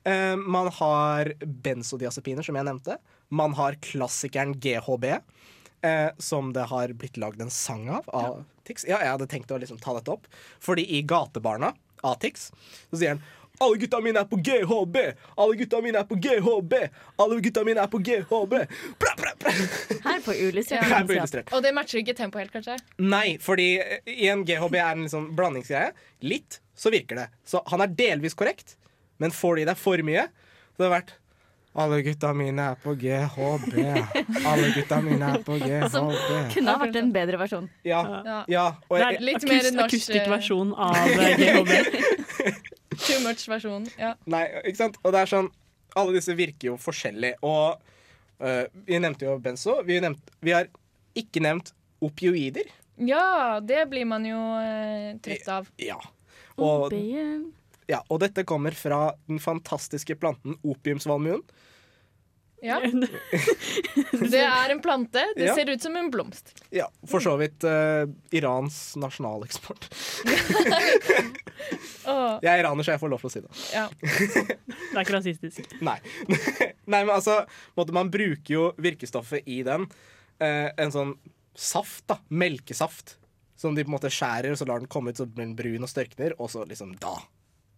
[0.03, 2.99] Eh, man har benzodiazepiner, som jeg nevnte.
[3.29, 5.05] Man har klassikeren GHB,
[5.85, 8.87] uh, som det har blitt lagd en sang av av Tix.
[8.89, 10.25] Ja, jeg hadde tenkt å liksom ta dette opp.
[10.61, 12.49] Fordi i Gatebarna av Tix
[12.89, 13.21] så sier han
[13.59, 14.97] alle gutta mine er på GHB!
[15.35, 16.75] Alle gutta mine er på GHB!
[17.19, 18.53] Alle gutta mine er på GHB!
[19.01, 19.51] Bra, bra, bra.
[20.05, 20.35] Her på.
[20.47, 21.51] Illustrert.
[21.51, 22.77] Og det matcher ikke tempoet helt, kanskje?
[23.03, 23.73] Nei, fordi
[24.07, 25.91] i en GHB er en liksom blandingsgreie.
[26.23, 27.27] Litt, så virker det.
[27.43, 28.77] Så han er delvis korrekt,
[29.19, 30.27] men får de deg for mye,
[30.73, 31.15] så det har vært
[31.79, 33.75] alle gutta mine er på GHB.
[34.49, 35.55] Alle gutta mine er på
[35.93, 36.47] Som GHB.
[36.55, 37.67] kunne ha vært en bedre versjon.
[37.87, 38.39] Ja, Ja.
[38.49, 38.63] ja.
[38.89, 40.97] Og Det er Litt mer norsk, akustikk eh, versjon av
[41.39, 41.71] GHB.
[43.05, 43.85] Too much-versjon.
[44.01, 44.15] Ja.
[44.27, 44.97] nei, ikke sant?
[45.05, 45.51] Og det er sånn
[45.95, 47.35] Alle disse virker jo forskjellig.
[47.45, 47.77] Og
[48.41, 49.77] uh, vi nevnte jo benzo.
[49.87, 50.67] Vi, nevnte, vi har
[51.17, 52.67] ikke nevnt opioider.
[52.97, 55.69] ja, det blir man jo uh, trøtt av.
[55.81, 55.97] Ja.
[56.57, 56.91] Og.
[57.89, 61.41] Ja, og dette kommer fra den fantastiske planten opiumsvalmuen.
[62.61, 62.75] Ja.
[64.29, 65.21] Det er en plante.
[65.37, 65.53] Det Ja.
[65.55, 66.51] ser ut som en blomst.
[66.75, 68.03] Ja, for så vidt uh,
[68.35, 69.87] Irans nasjonaleksport.
[72.09, 73.51] Åh, Jeg er iraner, så jeg får lov til å si det.
[73.73, 73.85] ja.
[74.89, 75.75] Det er ikke rasistisk.
[75.85, 75.97] Nei.
[76.89, 77.39] Nei, men altså,
[77.79, 79.85] måtte man bruker jo virkestoffet i den.
[80.41, 81.15] Uh, en sånn
[81.59, 82.19] saft, da.
[82.31, 83.15] Melkesaft.
[83.59, 85.55] Som de på en måte skjærer, og så lar den komme ut så blir den
[85.59, 87.15] brun og størkner, og så liksom da.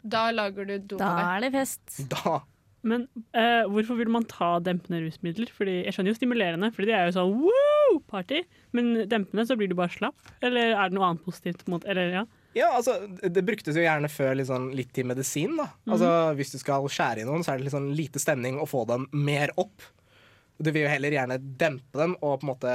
[0.03, 2.01] Da lager du Da er det fest.
[2.11, 2.41] Da.
[2.81, 3.05] Men
[3.37, 5.51] eh, hvorfor vil man ta dempende rusmidler?
[5.53, 8.41] Fordi Jeg skjønner jo stimulerende, for de er jo sånn wow, party.
[8.75, 10.31] Men dempende så blir du bare slapp.
[10.41, 12.25] Eller er det noe annet positivt mot Eller ja.
[12.57, 15.53] Ja, altså, det bruktes jo gjerne før litt, sånn, litt til medisin.
[15.59, 18.59] da Altså, Hvis du skal skjære i noen, så er det litt sånn lite stemning
[18.59, 19.85] å få dem mer opp.
[20.61, 22.73] Du vil jo heller gjerne dempe dem og på en måte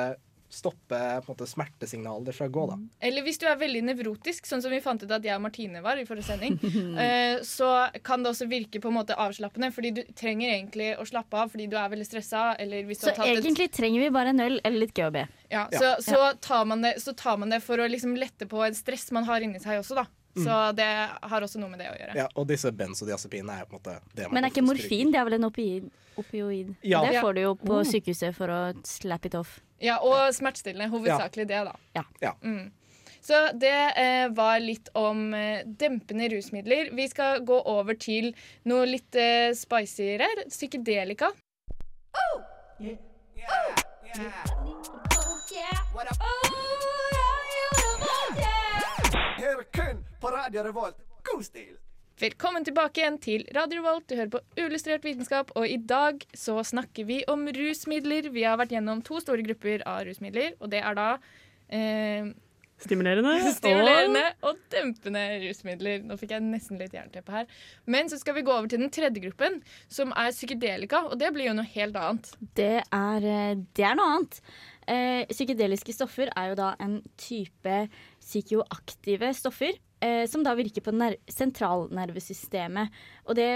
[0.57, 2.65] stoppe på en måte, smertesignaler fra å gå.
[2.71, 5.43] da Eller hvis du er veldig nevrotisk, sånn som vi fant ut at jeg og
[5.45, 6.57] Martine var i forrige sending,
[7.05, 7.71] eh, så
[8.07, 11.53] kan det også virke på en måte avslappende, fordi du trenger egentlig å slappe av
[11.53, 12.47] fordi du er veldig stressa.
[12.59, 14.95] Eller hvis du Så har tatt et egentlig trenger vi bare en øl eller litt
[14.97, 15.23] GHB.
[15.51, 15.79] Ja, Ja.
[15.79, 18.77] så, så, tar man det, så tar man det for å liksom lette på et
[18.77, 20.07] stress man har inni seg også, da.
[20.37, 22.15] Så det har også noe med det å gjøre.
[22.19, 25.17] Ja, og disse benzodiazepinene er på en måte det man Men er ikke morfin det
[25.23, 25.87] er vel en opioid?
[26.17, 26.75] opioid.
[26.85, 27.01] Ja.
[27.05, 27.85] Det får du jo på Oh.
[27.85, 29.61] sykehuset for å slap it off.
[29.79, 30.89] Ja, Og smertestillende.
[30.91, 31.77] Hovedsakelig det, da.
[31.93, 32.05] Ja.
[32.21, 32.33] Ja.
[32.43, 32.73] Mm.
[33.27, 36.93] Så det eh, var litt om eh, dempende rusmidler.
[36.95, 38.31] Vi skal gå over til
[38.71, 40.29] noe litt eh, spicyere.
[40.47, 41.33] Psykedelika.
[49.37, 51.03] Her kun på Radio Revolt.
[51.27, 51.75] God stil!
[52.17, 54.07] Velkommen tilbake igjen til Radio Revolt.
[54.09, 58.31] Du hører på Uillustrert vitenskap, og i dag så snakker vi om rusmidler.
[58.33, 61.11] Vi har vært gjennom to store grupper av rusmidler, og det er da
[61.69, 62.31] eh,
[62.81, 63.35] Stimulerende.
[63.59, 66.01] stimulerende og dempende rusmidler.
[66.09, 67.53] Nå fikk jeg nesten litt jernteppe her.
[67.85, 69.61] Men så skal vi gå over til den tredje gruppen,
[69.93, 72.33] som er psykedelika, og det blir jo noe helt annet.
[72.57, 74.41] Det er, eh, det er noe annet.
[74.89, 77.83] Eh, psykedeliske stoffer er jo da en type
[78.25, 82.95] psykoaktive stoffer eh, som da virker på ner sentralnervesystemet.
[83.27, 83.51] Og det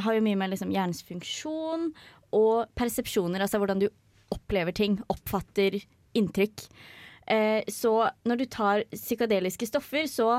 [0.00, 1.90] har jo mye med liksom, hjernens funksjon
[2.36, 3.88] og persepsjoner, altså hvordan du
[4.30, 5.80] opplever ting, oppfatter
[6.16, 6.66] inntrykk.
[7.30, 7.94] Eh, så
[8.26, 10.38] når du tar psykadeliske stoffer, så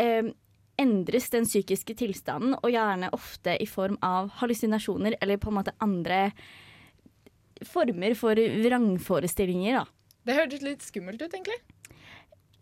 [0.00, 0.30] eh,
[0.78, 5.74] endres den psykiske tilstanden, og gjerne ofte i form av hallusinasjoner eller på en måte
[5.82, 6.28] andre
[7.66, 9.86] former for vrangforestillinger, da.
[10.28, 11.56] Det hørtes litt skummelt ut, egentlig.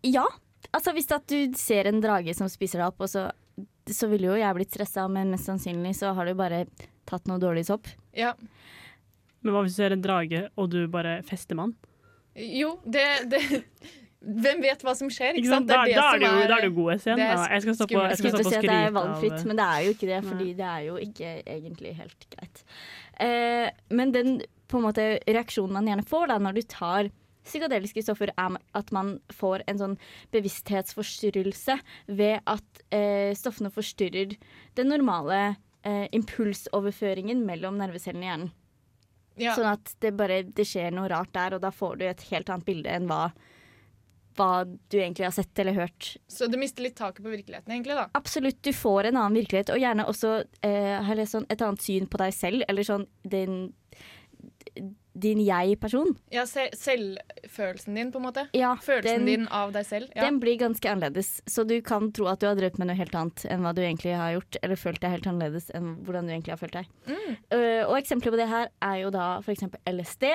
[0.06, 0.24] Ja.
[0.74, 3.26] Altså hvis at du ser en drage som spiser deg opp, og så,
[3.86, 6.64] så ville jo jeg blitt stressa, men mest sannsynlig så har du bare
[7.06, 7.86] tatt noe dårlig sopp.
[8.16, 8.32] Ja.
[9.42, 11.94] Men hva hvis du ser en drage, og du bare fester med den?
[12.58, 13.40] Jo, det, det
[14.26, 15.68] Hvem vet hva som skjer, ikke sant?
[15.70, 17.20] Da, Det er det da, er det jo, er- da er du god SN.
[17.20, 18.66] det er jeg skal stå på, jeg skal Skulle stå til å på si at
[18.66, 21.92] det er valgfritt, men det er jo ikke det, fordi det er jo ikke egentlig
[22.00, 22.62] helt greit.
[23.22, 23.68] Eh,
[24.00, 24.32] men den
[24.66, 27.10] på en måte reaksjonen man gjerne får da når du tar
[27.46, 29.96] psykadeliske stoffer, er at man får en sånn
[30.34, 34.36] bevissthetsforstyrrelse ved at eh, stoffene forstyrrer
[34.78, 35.56] den normale
[35.86, 38.54] eh, impulsoverføringen mellom nervecellene i hjernen.
[39.40, 39.56] ja.
[39.56, 42.50] Sånn at det bare det skjer noe rart der, og da får du et helt
[42.52, 43.30] annet bilde enn hva,
[44.38, 46.14] hva du egentlig har sett eller hørt.
[46.32, 48.08] Så du mister litt taket på virkeligheten, egentlig, da.
[48.18, 52.08] Absolutt, du får en annen virkelighet, og gjerne også eh, har sånn, et annet syn
[52.10, 53.60] på deg selv, eller sånn din,
[55.16, 56.12] din jeg-person.
[56.32, 58.46] Ja, se Selvfølelsen din, på en måte.
[58.56, 60.10] Ja, Følelsen den, din av deg selv.
[60.16, 60.26] Ja.
[60.26, 63.16] den blir ganske annerledes, så du kan tro at du har drevet med noe helt
[63.16, 66.34] annet enn hva du egentlig har gjort, eller følt deg helt annerledes enn hvordan du
[66.34, 66.90] egentlig har følt deg.
[67.08, 67.38] Mm.
[67.54, 70.28] Uh, og eksempler på det her er jo da eksempel LSD,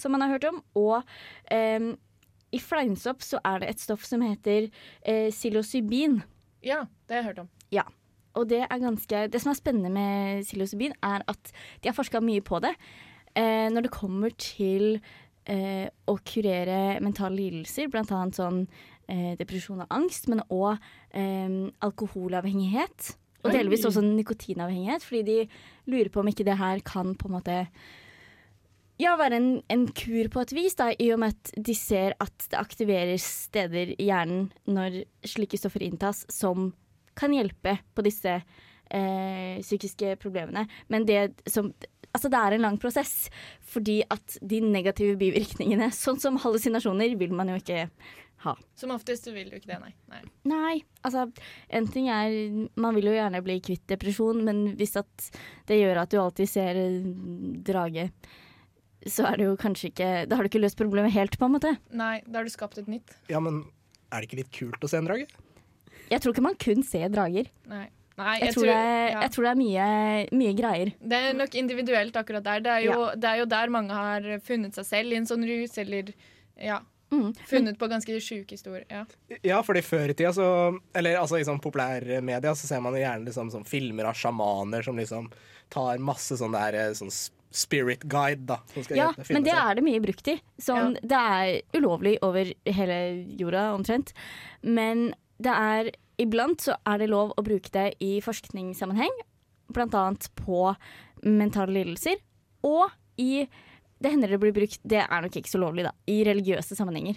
[0.00, 1.02] som man har hørt om, og
[1.50, 1.92] um,
[2.54, 6.22] i fleinsopp så er det et stoff som heter uh, psilocybin.
[6.64, 7.52] ja, det har jeg hørt om.
[8.34, 12.20] Og det er ganske Det som er spennende med psilocybin, er at de har forska
[12.20, 12.74] mye på det.
[13.34, 15.00] Eh, når det kommer til
[15.50, 18.62] eh, å kurere mentale lidelser, annet sånn
[19.08, 20.78] eh, depresjon og angst, men òg
[21.10, 23.14] eh, alkoholavhengighet.
[23.44, 27.34] Og delvis også nikotinavhengighet, fordi de lurer på om ikke det her kan på en
[27.34, 27.58] måte
[29.00, 32.14] ja, være en, en kur på et vis, da, i og med at de ser
[32.22, 36.70] at det aktiverer steder i hjernen når slike stoffer inntas, som
[37.18, 40.66] kan hjelpe på disse eh, psykiske problemene.
[40.88, 41.72] Men det som
[42.14, 43.28] Altså, det er en lang prosess,
[43.74, 47.88] fordi at de negative bivirkningene, sånn som hallusinasjoner, vil man jo ikke
[48.44, 48.54] ha.
[48.78, 49.92] Som oftest vil du ikke det, nei.
[50.12, 50.22] nei.
[50.50, 50.74] Nei,
[51.06, 51.26] altså
[51.72, 52.34] en ting er
[52.76, 55.28] Man vil jo gjerne bli kvitt depresjon, men hvis at
[55.70, 56.80] det gjør at du alltid ser
[57.64, 58.10] drage,
[59.08, 61.56] så er det jo kanskje ikke Da har du ikke løst problemet helt, på en
[61.56, 61.74] måte.
[61.92, 63.16] Nei, Da har du skapt et nytt.
[63.32, 63.64] Ja, men
[64.12, 65.26] er det ikke litt kult å se en drage?
[66.10, 67.48] Jeg tror ikke man kun ser drager.
[67.70, 67.86] Nei.
[68.16, 68.74] Nei, Jeg, tror, det,
[69.10, 69.20] ja.
[69.24, 69.86] jeg tror det er mye,
[70.38, 70.92] mye greier.
[71.02, 72.60] Det er nok individuelt akkurat der.
[72.62, 75.46] Det er, jo, det er jo der mange har funnet seg selv i en sånn
[75.48, 76.12] rus, eller
[76.62, 76.80] ja,
[77.12, 77.28] Mm.
[77.46, 78.84] funnet på ganske sjuke historier.
[78.90, 79.04] Ja.
[79.44, 80.46] Ja, fordi før i tida så
[80.96, 84.82] Eller altså i sånn populærmedia så ser man jo gjerne liksom sånn filmer av sjamaner
[84.82, 85.28] som liksom
[85.70, 87.12] tar masse sånn der eh, sånn
[87.54, 88.56] spirit guide, da.
[88.72, 89.70] Som skal Ja, hjelpe- men det seg.
[89.70, 90.40] er det mye brukt i.
[90.58, 92.98] Sånn, Det er ulovlig over hele
[93.38, 94.10] jorda omtrent.
[94.62, 99.14] Men det er iblant så er det lov å bruke det i forskningssammenheng.
[99.74, 100.74] Blant annet på
[101.24, 102.20] mentale lidelser.
[102.64, 103.46] Og i
[104.04, 107.16] Det hender det blir brukt, det er nok ikke så lovlig, da, i religiøse sammenhenger.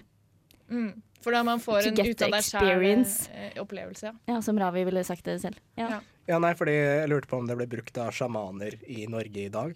[0.69, 1.01] Mm.
[1.19, 4.11] For da man får en ut av deg sjæl-opplevelse.
[4.13, 4.35] Ja.
[4.35, 5.59] Ja, Som Ravi ville sagt det selv.
[5.75, 5.89] Ja.
[5.97, 5.99] Ja.
[6.27, 9.51] Ja, nei, fordi jeg lurte på om det ble brukt av sjamaner i Norge i
[9.51, 9.75] dag.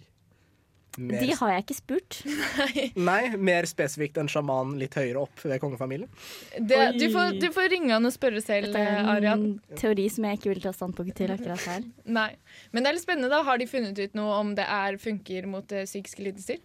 [1.00, 2.16] Mer, De har jeg ikke spurt.
[3.08, 6.10] Nei, mer spesifikt en sjaman litt høyere opp ved kongefamilien.
[6.58, 8.76] Det, du, får, du får ringe han og spørre selv, Arian.
[8.76, 9.46] Det er en Arian.
[9.46, 11.86] en teori som jeg ikke vil ta standpunkt til akkurat her.
[12.18, 12.28] Nei.
[12.72, 13.32] Men det er litt spennende.
[13.32, 16.60] da Har de funnet ut noe om det er funker mot eh, psykiske lidelser?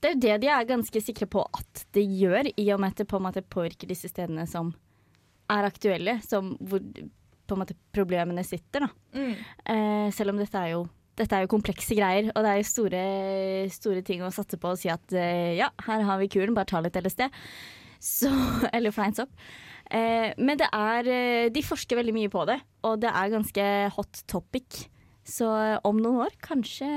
[0.00, 2.92] Det er jo det de er ganske sikre på at det gjør, i og med
[2.92, 4.74] at det på en måte påvirker disse stedene som
[5.50, 6.84] er aktuelle, som hvor
[7.50, 8.86] på en måte problemene sitter.
[8.86, 8.90] Da.
[9.16, 9.34] Mm.
[9.74, 10.84] Eh, selv om dette er jo
[11.20, 13.02] dette er jo komplekse greier, og det er jo store,
[13.74, 16.70] store ting å satse på og si at eh, ja, her har vi kuren, bare
[16.70, 17.26] ta litt LSD.
[18.00, 18.30] Så,
[18.74, 19.34] eller fleins opp.
[19.90, 23.66] Eh, men det er eh, De forsker veldig mye på det, og det er ganske
[23.96, 24.86] hot topic.
[25.26, 25.46] Så
[25.86, 26.88] om noen år, kanskje,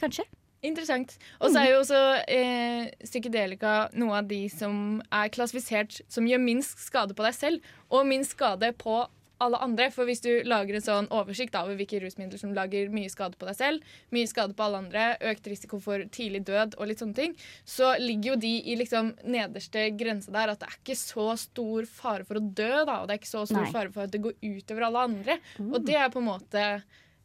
[0.00, 0.26] kanskje.
[0.66, 1.12] Interessant.
[1.38, 6.42] Og så er jo også eh, psykedelika noe av de som er klassifisert som gjør
[6.42, 8.98] minst skade på deg selv, og minst skade på
[9.44, 9.88] alle andre.
[9.94, 13.48] For hvis du lager en sånn oversikt over hvilke rusmidler som lager mye skade på
[13.48, 17.18] deg selv, mye skade på alle andre, økt risiko for tidlig død og litt sånne
[17.18, 17.34] ting,
[17.68, 21.88] så ligger jo de i liksom nederste grense der at det er ikke så stor
[21.90, 23.74] fare for å dø, da, og det er ikke så stor Nei.
[23.74, 25.38] fare for at det går utover alle andre.
[25.68, 26.64] Og det er på en måte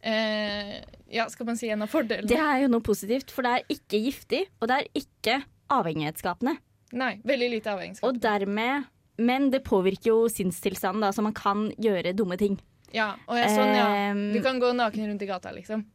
[0.03, 0.75] eh,
[1.13, 2.29] ja, skal man si en av fordelene.
[2.29, 5.39] Det er jo noe positivt, for det er ikke giftig, og det er ikke
[5.73, 6.57] avhengighetsskapende.
[6.99, 8.19] Nei, veldig lite avhengighetsskapende.
[8.19, 12.59] Og dermed Men det påvirker jo sinnstilstanden, da, så man kan gjøre dumme ting.
[12.93, 13.89] ja, og jeg, sånn, ja.
[14.09, 15.85] Ehm, Du kan gå naken rundt i gata, liksom.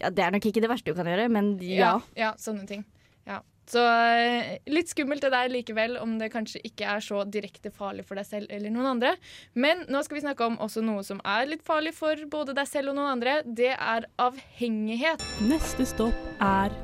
[0.00, 1.98] ja, det er nok ikke det verste du kan gjøre, men ja.
[2.16, 2.84] ja sånne ting.
[3.28, 3.42] Ja.
[3.68, 8.04] Så eh, litt skummelt det der likevel, om det kanskje ikke er så direkte farlig
[8.08, 9.14] for deg selv eller noen andre.
[9.54, 12.68] Men nå skal vi snakke om også noe som er litt farlig for både deg
[12.68, 13.38] selv og noen andre.
[13.46, 15.22] Det er avhengighet.
[15.46, 16.74] Neste stopp er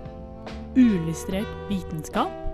[0.79, 2.48] uillustrert vitenskap.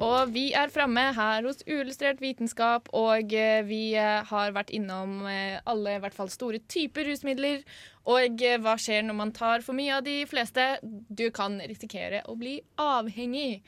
[0.00, 5.26] Og vi er framme her hos Uillustrert vitenskap, og eh, vi eh, har vært innom
[5.28, 7.60] eh, alle i hvert fall store typer rusmidler.
[8.08, 10.64] Og hva skjer når man tar for mye av de fleste?
[10.80, 13.60] Du kan risikere å bli avhengig.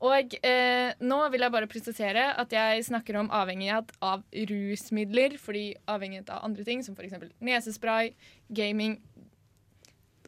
[0.00, 5.74] Og eh, nå vil jeg bare presisere at jeg snakker om avhengighet av rusmidler, fordi
[5.90, 7.18] avhengighet av andre ting, som f.eks.
[7.44, 8.14] nesespray,
[8.48, 8.96] gaming,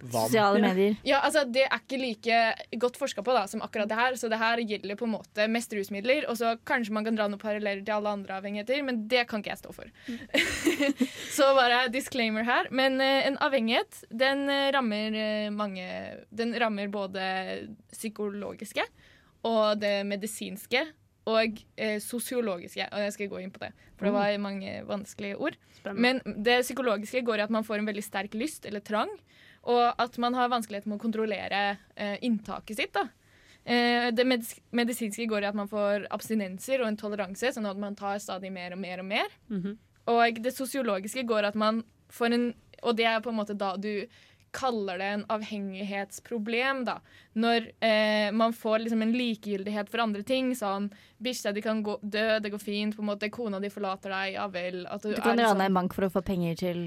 [0.02, 0.26] Vann.
[0.26, 0.96] Sosiale medier.
[1.06, 2.38] ja, altså Det er ikke like
[2.82, 4.16] godt forska på da, som akkurat det her.
[4.18, 6.26] Så det her gjelder på en måte mest rusmidler.
[6.30, 9.42] Og så kanskje man kan dra noen paralleller til alle andre avhengigheter, men det kan
[9.42, 9.92] ikke jeg stå for.
[11.36, 12.70] så bare disclaimer her.
[12.74, 15.86] Men uh, en avhengighet, den uh, rammer uh, mange
[16.34, 17.22] Den rammer både
[17.92, 18.82] psykologiske
[19.46, 20.82] og det medisinske.
[21.30, 21.60] Og
[22.02, 22.82] sosiologiske.
[22.90, 25.54] Og jeg skal gå inn på det, for det var mange vanskelige ord.
[25.76, 26.02] Spennende.
[26.02, 29.12] Men det psykologiske går i at man får en veldig sterk lyst eller trang,
[29.64, 31.62] og at man har vanskeligheter med å kontrollere
[31.96, 32.92] eh, inntaket sitt.
[32.92, 33.08] da.
[33.64, 37.78] Eh, det medis medisinske går i at man får abstinenser og en toleranse, sånn at
[37.78, 39.28] man tar stadig mer og mer og mer.
[39.48, 39.76] Mhm.
[40.10, 43.76] Og det sosiologiske går at man får en Og det er på en måte da
[43.76, 44.06] du
[44.50, 46.96] kaller det en avhengighetsproblem, da.
[47.34, 50.90] Når eh, man får liksom en likegyldighet for andre ting, sånn
[51.22, 54.34] bikkja di kan gå, dø, det går fint, på en måte kona di forlater deg,
[54.34, 54.82] ja vel.
[55.02, 56.82] Du, Du kan rane sånn- en bank for å få penger til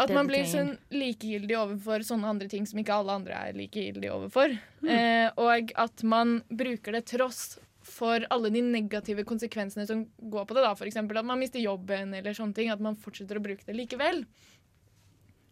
[0.00, 4.12] at man blir sånn likegyldig overfor sånne andre ting som ikke alle andre er likegyldige
[4.14, 4.54] overfor.
[4.80, 4.90] Mm.
[4.94, 7.58] Eh, og at man bruker det tross
[7.90, 10.62] for alle de negative konsekvensene som går på det.
[10.62, 10.96] da F.eks.
[10.96, 12.70] at man mister jobben, eller sånne ting.
[12.70, 14.24] At man fortsetter å bruke det likevel.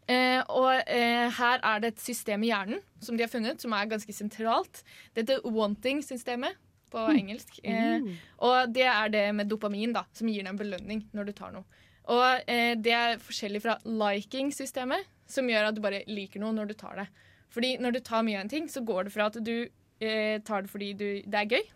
[0.09, 3.75] Eh, og eh, her er det et system i hjernen som de har funnet, som
[3.77, 4.81] er ganske sentralt.
[5.13, 6.57] Det heter wanting-systemet
[6.89, 7.19] på Hmm.
[7.19, 7.59] engelsk.
[7.65, 8.01] Eh,
[8.41, 11.53] og det er det med dopamin, da, som gir deg en belønning når du tar
[11.53, 11.65] noe.
[12.09, 16.71] Og eh, det er forskjellig fra liking-systemet, som gjør at du bare liker noe når
[16.71, 17.09] du tar det.
[17.53, 19.57] Fordi når du tar mye av en ting, så går det fra at du
[20.01, 21.69] eh, tar det fordi du, det er gøy.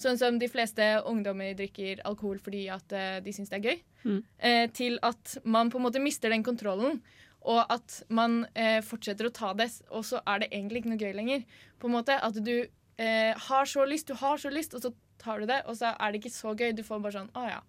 [0.00, 3.80] Sånn som de fleste ungdommer drikker alkohol fordi at eh, de syns det er gøy.
[4.04, 4.20] Mm.
[4.38, 7.02] Eh, til at man på en måte mister den kontrollen.
[7.40, 11.00] Og at man eh, fortsetter å ta det, og så er det egentlig ikke noe
[11.00, 11.44] gøy lenger.
[11.80, 14.92] På en måte At du eh, har så lyst, du har så lyst, og så
[15.20, 16.74] tar du det, og så er det ikke så gøy.
[16.76, 17.60] Du får bare sånn Å ja.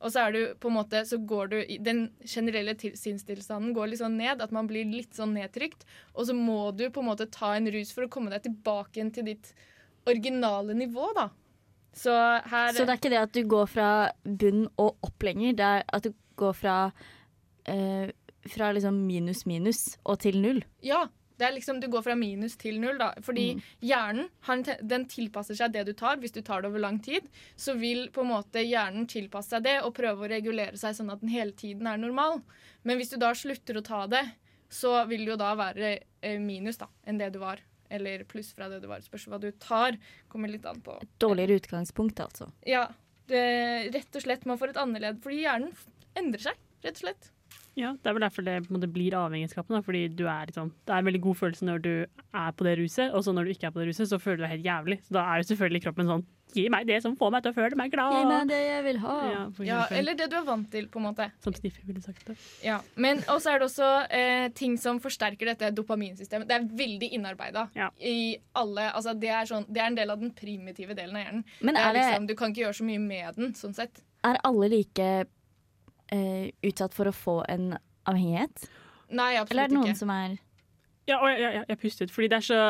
[0.00, 3.88] Og så er du på en måte, så går du Den generelle til- sinnstilstanden går
[3.90, 5.84] litt sånn ned, at man blir litt sånn nedtrykt.
[6.14, 8.96] Og så må du på en måte ta en rus for å komme deg tilbake
[9.00, 9.54] igjen til ditt
[10.06, 11.30] originale nivå, da.
[11.96, 12.12] Så
[12.44, 15.64] her Så det er ikke det at du går fra bunn og opp lenger, det
[15.64, 16.92] er at du går fra,
[17.64, 18.10] eh,
[18.46, 20.62] fra liksom minus minus og til null.
[20.82, 21.06] Ja.
[21.36, 22.98] Det er liksom, Du går fra minus til null.
[22.98, 23.10] da.
[23.22, 26.16] Fordi hjernen han, den tilpasser seg det du tar.
[26.22, 29.66] Hvis du tar det over lang tid, så vil på en måte hjernen tilpasse seg
[29.66, 32.40] det og prøve å regulere seg sånn at den hele tiden er normal.
[32.82, 34.24] Men hvis du da slutter å ta det,
[34.72, 37.60] så vil det jo da være eh, minus da, enn det du var.
[37.88, 39.04] Eller pluss fra det du var.
[39.04, 39.98] Spørs hva du tar.
[40.32, 40.96] Kommer litt an på.
[41.02, 42.48] Et Dårligere utgangspunkt, altså.
[42.66, 42.88] Ja,
[43.30, 43.44] det,
[43.94, 45.72] rett og slett man får et annerledes Fordi hjernen
[46.18, 47.30] endrer seg, rett og slett.
[47.76, 49.74] Ja, Det er vel derfor det på en måte blir avhengighetsskapen.
[49.76, 51.92] da, Fordi du er liksom, Det er en veldig god følelse når du
[52.34, 54.36] er på det ruset, og så når du ikke er på det ruset, så føler
[54.40, 54.98] du deg helt jævlig.
[55.04, 57.56] Så da er jo selvfølgelig kroppen sånn Gi meg det som får meg til å
[57.56, 58.12] føle meg glad.
[58.14, 59.14] Gi meg det jeg vil ha.
[59.28, 61.26] Ja, Ja, eller det du er vant til, på en måte.
[61.42, 62.36] Som Sniffy ville sagt det.
[62.62, 66.46] Ja, men også er det også eh, ting som forsterker dette dopaminsystemet.
[66.48, 67.90] Det er veldig innarbeida Ja.
[68.00, 71.24] i alle altså det, er sånn, det er en del av den primitive delen av
[71.26, 71.44] hjernen.
[71.60, 74.00] Men det er er liksom, du kan ikke gjøre så mye med den, sånn sett.
[74.24, 75.26] er alle like
[76.12, 78.68] eh, utsatt for å få en avhengighet?
[79.10, 79.98] Nei, absolutt Eller er det noen ikke.
[80.02, 80.36] som er
[81.06, 82.60] Ja, og jeg, jeg, jeg pustet, fordi det er så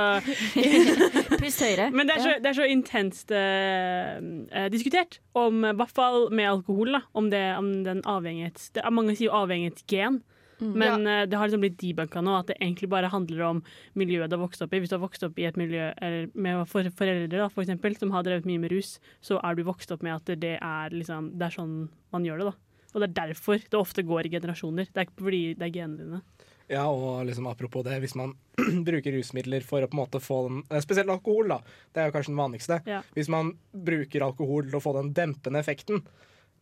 [1.40, 1.90] Pust høyere?
[1.96, 2.38] Men det er så, Ja.
[2.44, 4.16] det er så intenst eh,
[4.53, 8.70] eh, diskutert, om, i hvert fall med alkohol, da, om, det, om den avhengighets...
[8.77, 10.22] Det er mange sier jo avhengighetsgen,
[10.57, 10.70] Mm.
[10.81, 13.59] men eh, det har liksom blitt debunka nå at det egentlig bare handler om
[13.92, 14.79] miljøet du har vokst opp i.
[14.81, 17.92] Hvis du har vokst opp i et miljø eller med for, foreldre da, for eksempel,
[18.01, 20.96] som har drevet mye med rus, så er du vokst opp med at det er,
[20.96, 21.75] liksom, det er sånn
[22.16, 22.46] man gjør det.
[22.49, 22.55] da.
[22.94, 24.88] Og det er derfor det ofte går i generasjoner.
[24.90, 26.22] Det er ikke fordi det er genene dine.
[26.66, 28.33] Ja, og liksom apropos det, hvis man
[28.88, 31.61] bruker rusmidler for å på en måte få den eh, Spesielt alkohol, da.
[31.94, 32.81] Det er jo kanskje den vanligste.
[32.90, 33.03] Ja.
[33.14, 36.03] Hvis man bruker alkohol til å få den dempende effekten,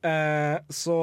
[0.04, 0.98] eh, så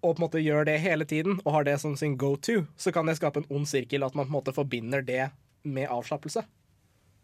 [0.00, 2.62] og på en måte gjør det hele tiden og har det som sin go to,
[2.80, 5.26] så kan det skape en ond sirkel at man på en måte forbinder det
[5.68, 6.46] med avslappelse.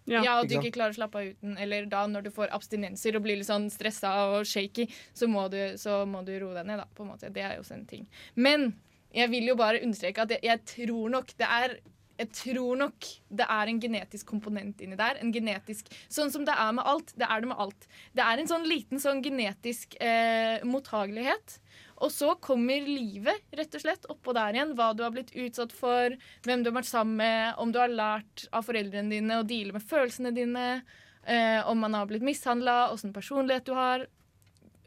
[0.06, 0.22] Ja.
[0.22, 3.18] Ja, og du ikke klarer å slappe av uten, eller da når du får abstinenser
[3.18, 6.68] og blir litt sånn stressa og shaky, så må, du, så må du roe deg
[6.68, 7.32] ned, da, på en måte.
[7.34, 8.06] Det er jo også en ting.
[8.38, 8.70] Men
[9.16, 11.78] jeg vil jo bare understreke at jeg, jeg tror nok det er
[12.16, 15.18] jeg tror nok det er en genetisk komponent inni der.
[15.20, 17.12] En genetisk, Sånn som det er med alt.
[17.12, 17.88] Det er det med alt.
[18.16, 21.58] Det er en sånn liten sånn genetisk eh, mottagelighet.
[22.04, 24.74] Og så kommer livet rett og slett oppå der igjen.
[24.76, 27.92] Hva du har blitt utsatt for, hvem du har vært sammen med, om du har
[27.92, 30.66] lært av foreldrene dine å deale med følelsene dine,
[31.24, 34.06] eh, om man har blitt mishandla, åssen personlighet du har,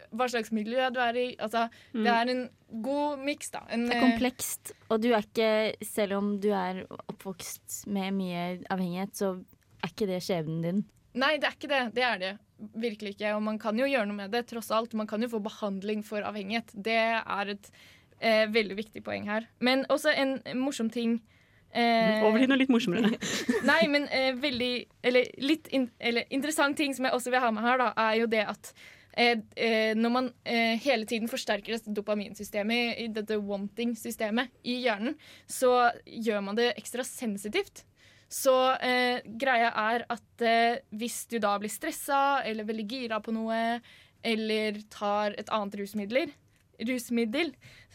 [0.09, 1.27] hva slags miljø du er i.
[1.37, 2.03] Altså, Mm.
[2.03, 2.49] Det er en
[2.81, 3.63] god miks, da.
[3.69, 8.13] En, Det er eh, komplekst, og du er ikke Selv om du er oppvokst med
[8.13, 9.43] mye avhengighet, så
[9.83, 10.85] er ikke det skjebnen din.
[11.13, 11.93] Nei, det er ikke det.
[11.95, 12.37] Det er det
[12.75, 13.33] virkelig ikke.
[13.37, 14.95] Og man kan jo gjøre noe med det, tross alt.
[14.97, 16.73] Man kan jo få behandling for avhengighet.
[16.75, 17.71] Det er et
[18.19, 19.47] eh, veldig viktig poeng her.
[19.59, 21.19] Men også en morsom ting
[21.71, 23.15] eh, Over til noe litt morsommere.
[23.71, 24.73] Nei, men eh, veldig
[25.05, 28.21] Eller litt in, eller, interessant ting som jeg også vil ha med her, da, er
[28.21, 28.71] jo det at
[29.13, 35.17] eh, eh, når man eh, hele tiden forsterker dette dopaminsystemet, dette wanting-systemet i hjernen,
[35.47, 37.85] så gjør man det ekstra sensitivt.
[38.29, 38.53] Så
[38.85, 43.79] eh, greia er at eh, hvis du da blir stressa eller veldig gira på noe,
[44.21, 46.33] eller tar et annet rusmidler,
[46.85, 47.49] rusmiddel,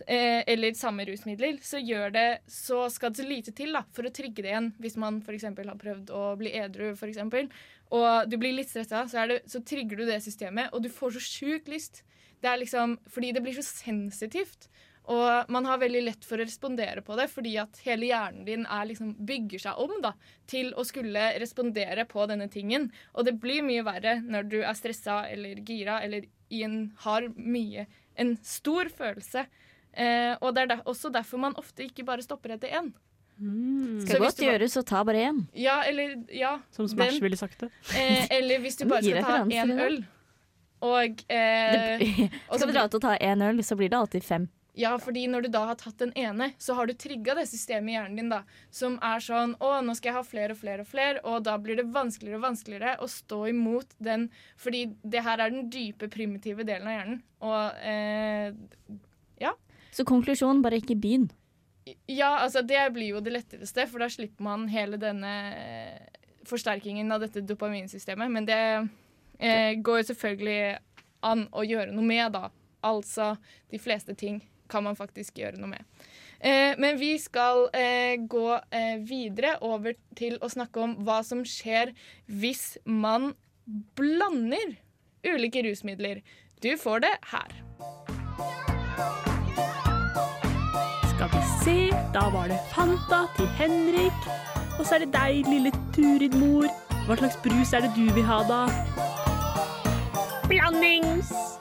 [0.06, 1.78] eh, eller samme rusmidler, så
[2.10, 4.72] det så skal det så lite til da, for å trigge det igjen.
[4.80, 5.44] Hvis man f.eks.
[5.44, 7.48] har prøvd å bli edru, for eksempel,
[7.94, 11.14] og du blir litt stressa, så, det, så trigger du det systemet, og du får
[11.14, 12.02] så sjukt lyst.
[12.42, 14.68] Det er liksom, fordi det blir så sensitivt.
[15.12, 18.62] Og man har veldig lett for å respondere på det, fordi at hele hjernen din
[18.64, 20.14] er liksom, bygger seg om da,
[20.48, 22.86] til å skulle respondere på denne tingen.
[23.12, 27.28] Og det blir mye verre når du er stressa eller gira eller i en, har
[27.36, 27.86] mye
[28.16, 29.42] En stor følelse.
[29.92, 32.92] Eh, og det er der, også derfor man ofte ikke bare stopper etter én.
[33.42, 33.98] Mm.
[34.06, 35.40] Skal godt bare- gjøres å ta bare én.
[35.58, 36.60] Ja, eller Ja.
[36.70, 37.22] Som Smash den.
[37.22, 37.70] ville sagt det.
[37.98, 40.04] Eh, eller hvis du bare skal ta én øl.
[40.80, 44.22] Og eh, Det, skal vi dra til å ta én øl, så blir det alltid
[44.24, 44.48] fem.
[44.74, 47.92] Ja, fordi når du da har tatt den ene, så har du trigga det systemet
[47.92, 48.40] i hjernen din da,
[48.74, 51.54] som er sånn Å, nå skal jeg ha flere og flere og flere, og da
[51.62, 54.26] blir det vanskeligere og vanskeligere å stå imot den,
[54.58, 57.20] fordi det her er den dype, primitive delen av hjernen.
[57.46, 58.88] Og eh,
[59.94, 61.28] Så konklusjonen, bare ikke begynn.
[62.10, 67.12] ja, altså det blir jo det letteste, for da slipper man hele denne eh, forsterkingen
[67.14, 68.32] av dette dopaminsystemet.
[68.32, 68.58] Men det
[69.38, 70.58] eh, går jo selvfølgelig
[71.30, 72.50] an å gjøre noe med, da.
[72.84, 73.36] Altså
[73.70, 76.04] de fleste ting kan man faktisk gjøre noe med.
[76.44, 81.44] Eh, men vi skal eh, gå eh, videre over til å snakke om hva som
[81.48, 81.94] skjer
[82.28, 83.32] hvis man
[83.96, 84.76] blander
[85.24, 86.20] ulike rusmidler.
[86.60, 87.56] Du får det her.
[91.14, 91.78] Skal vi se,
[92.12, 94.28] da var det Fanta til Henrik.
[94.78, 96.68] Og så er det deg, lille Turid-mor.
[97.06, 98.64] Hva slags brus er det du vil ha, da?
[100.48, 101.53] Blandings!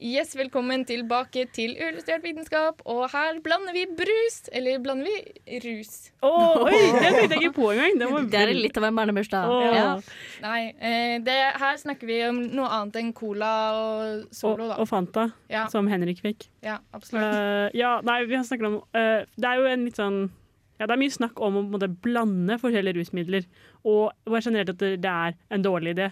[0.00, 2.78] Yes, velkommen tilbake til Uillustrert vitenskap.
[2.88, 5.90] Og her blander vi brus, eller blander vi rus?
[6.24, 7.98] Oh, oi, det tenkte jeg ikke på engang.
[8.00, 9.52] Det, var Det er litt av en barnebursdag.
[9.52, 9.66] Oh.
[9.76, 9.90] Ja.
[10.40, 14.78] Nei, eh, det, her snakker vi om noe annet enn cola og og, Solo, da.
[14.80, 16.48] og Fanta, Ja, som Henrik fikk.
[16.64, 17.36] ja absolutt.
[17.36, 20.18] Uh, ja, nei, vi har snakket om uh, Det er jo en litt sånn
[20.80, 23.44] ja, Det er mye snakk om å blande forskjellige rusmidler,
[23.84, 26.08] og bare generelt at det, det er en dårlig idé.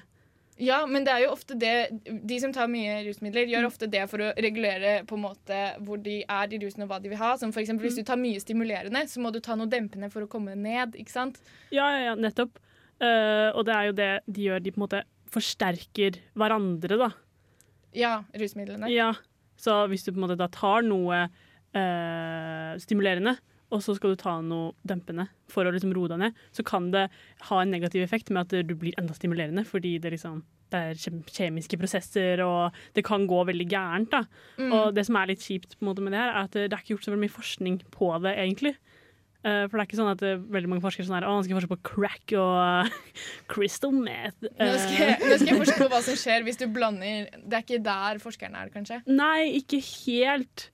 [0.59, 4.03] Ja, men det er jo ofte det De som tar mye rusmidler, gjør ofte det
[4.11, 7.21] for å regulere på en måte hvor de er i rusen og hva de vil
[7.21, 7.35] ha.
[7.39, 10.27] Som for eksempel, Hvis du tar mye stimulerende, så må du ta noe dempende for
[10.27, 10.99] å komme ned.
[10.99, 11.39] ikke sant?
[11.71, 12.59] Ja, ja, ja nettopp.
[12.99, 14.65] Uh, og det er jo det de gjør.
[14.65, 17.11] De på en måte forsterker hverandre, da.
[17.97, 18.91] Ja, rusmidlene.
[18.91, 19.13] Ja.
[19.59, 23.39] Så hvis du på en måte da tar noe uh, stimulerende,
[23.69, 26.91] og så skal du ta noe dempende for å liksom roe deg ned, så kan
[26.95, 27.09] det
[27.51, 31.23] ha en negativ effekt med at du blir enda stimulerende, fordi det liksom det er
[31.33, 34.13] kjemiske prosesser, og det kan gå veldig gærent.
[34.61, 34.69] Mm.
[34.69, 36.93] Og det som er litt kjipt måte med det her, er at det er ikke
[36.97, 38.75] gjort så veldig mye forskning på det, egentlig.
[39.47, 41.37] Eh, for det er ikke sånn at eh, veldig mange forskere er sånn her, å,
[41.39, 42.97] nå skal jeg forske på crack og
[43.53, 44.41] crystal meth.
[44.43, 47.55] Nå skal, Eh, nå skal jeg forske på hva som skjer hvis du blander Det
[47.55, 48.99] er ikke der forskerne er, kanskje?
[49.07, 50.69] Nei, ikke helt.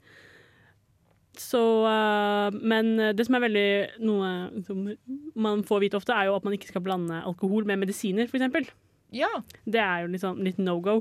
[1.41, 1.61] Så
[1.91, 3.68] eh, Men det som er veldig
[4.07, 4.89] noe som
[5.35, 8.72] man får vite ofte, er jo at man ikke skal blande alkohol med medisiner, f.eks.
[9.14, 9.30] Ja.
[9.64, 11.01] Det er jo liksom litt no go.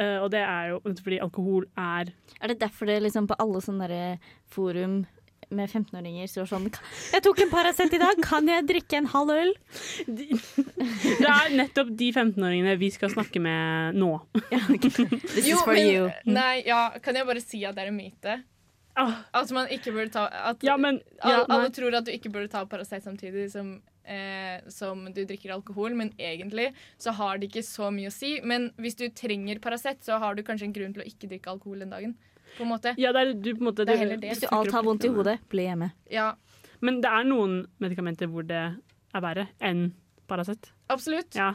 [0.00, 3.60] Eh, og det er jo fordi alkohol er Er det derfor det liksom på alle
[3.60, 4.18] sånne
[4.48, 5.02] forum
[5.50, 6.68] med 15-åringer står sånn
[7.10, 9.50] Jeg tok en Paracet i dag, kan jeg drikke en halv øl?
[10.06, 14.12] Det er nettopp de 15-åringene vi skal snakke med nå.
[15.34, 16.06] This is for you.
[16.28, 18.38] Nei, ja, kan jeg bare si at det er en myte?
[19.00, 21.74] Ah, At man ikke burde ta at ja, men ja, alle, alle nei.
[21.78, 23.70] tror at du ikke burde ta Paracet samtidig som,
[24.04, 26.66] eh, som du drikker alkohol, men egentlig
[27.00, 28.34] så har det ikke så mye å si.
[28.44, 31.54] Men hvis du trenger Paracet, så har du kanskje en grunn til å ikke drikke
[31.54, 32.12] alkohol den dagen.
[32.58, 32.92] På en måte.
[32.98, 34.32] ja, det er, du, på en måte, Det er det.
[34.34, 35.92] Hvis du alt har vondt i hodet, bli hjemme.
[36.10, 36.32] Ja,
[36.82, 38.62] Men det er noen medikamenter hvor det
[39.14, 39.92] er verre enn
[40.26, 40.72] Paracet.
[40.90, 41.34] absolutt.
[41.38, 41.54] Ja.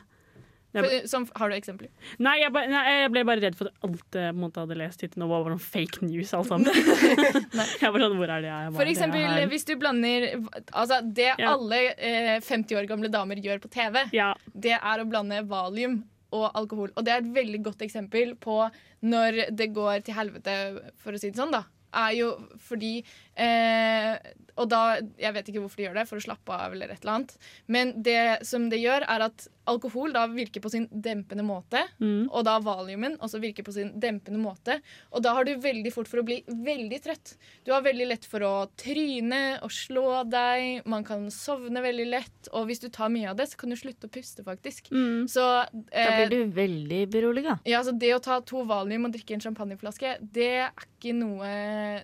[0.76, 1.90] For, som, har du eksempler?
[2.20, 5.06] Nei jeg, ba, nei, jeg ble bare redd for at alt jeg måtte hadde lest
[5.06, 6.68] hittil nå, var noe fake news alt sammen.
[7.82, 9.46] jeg var sånn, hvor er det jeg bare, For eksempel her?
[9.52, 10.28] hvis du blander
[10.74, 11.54] Altså, det Ja.
[11.54, 16.02] alle eh, 50 år gamle damer gjør på TV, Ja, det er å blande valium
[16.36, 16.90] og alkohol.
[16.98, 18.58] Og det er et veldig godt eksempel på
[19.06, 20.56] når det går til helvete,
[21.00, 21.62] for å si det sånn, da.
[21.96, 22.98] Er jo fordi
[23.36, 24.18] eh,
[24.58, 27.02] Og da Jeg vet ikke hvorfor de gjør det, for å slappe av eller et
[27.04, 27.36] eller annet.
[27.68, 31.82] Men det som det gjør, er at alkohol da virker på sin dempende måte.
[32.00, 32.30] mm.
[32.30, 34.78] Og da valiumen også virker på sin dempende måte.
[35.12, 37.34] Og da har du veldig fort for å bli veldig trøtt.
[37.66, 40.86] Du har veldig lett for å tryne og slå deg.
[40.86, 42.52] Man kan sovne veldig lett.
[42.54, 44.92] Og hvis du tar mye av det, så kan du slutte å puste, faktisk.
[44.94, 45.26] Mm.
[45.28, 47.58] Så, Da eh, blir du veldig beroliga.
[47.66, 51.50] ja, så det å ta to valium og drikke en champagneflaske, det er ikke noe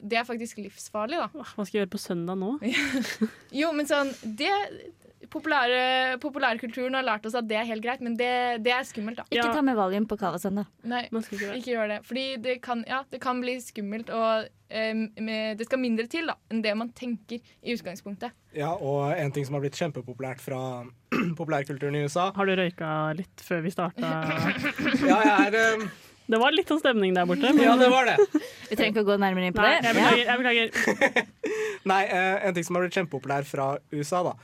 [0.01, 1.29] Det er faktisk livsfarlig, da.
[1.33, 2.55] Hva skal jeg gjøre på søndag nå?
[3.61, 4.11] Jo, men sånn
[4.41, 4.51] det
[5.31, 8.29] populære, Populærkulturen har lært oss at det er helt greit, men det,
[8.65, 9.23] det er skummelt, da.
[9.29, 9.53] Ikke Ja.
[9.55, 10.67] ta med valium på kava søndag.
[10.83, 11.99] Nei, Man skal ikke gjøre ikke gjør det.
[12.09, 14.91] Fordi det kan, ja, det kan bli skummelt, og eh,
[15.21, 18.35] med, det skal mindre til da, enn det man tenker i utgangspunktet.
[18.57, 20.59] Ja, og en ting som har blitt kjempepopulært fra
[21.39, 24.09] populærkulturen i USA Har du røyka litt før vi starta?
[25.07, 25.85] Ja, jeg er eh,
[26.31, 27.51] Det var litt sånn stemning der borte.
[27.51, 27.63] Men...
[27.65, 28.15] Ja, det var det.
[28.69, 29.89] Vi trenger ikke å gå nærmere inn på Nei, det.
[29.89, 30.69] jeg beklager.
[30.71, 31.31] Jeg beklager.
[31.91, 34.35] Nei, eh, en ting som har blitt kjempepopulær fra USA, da,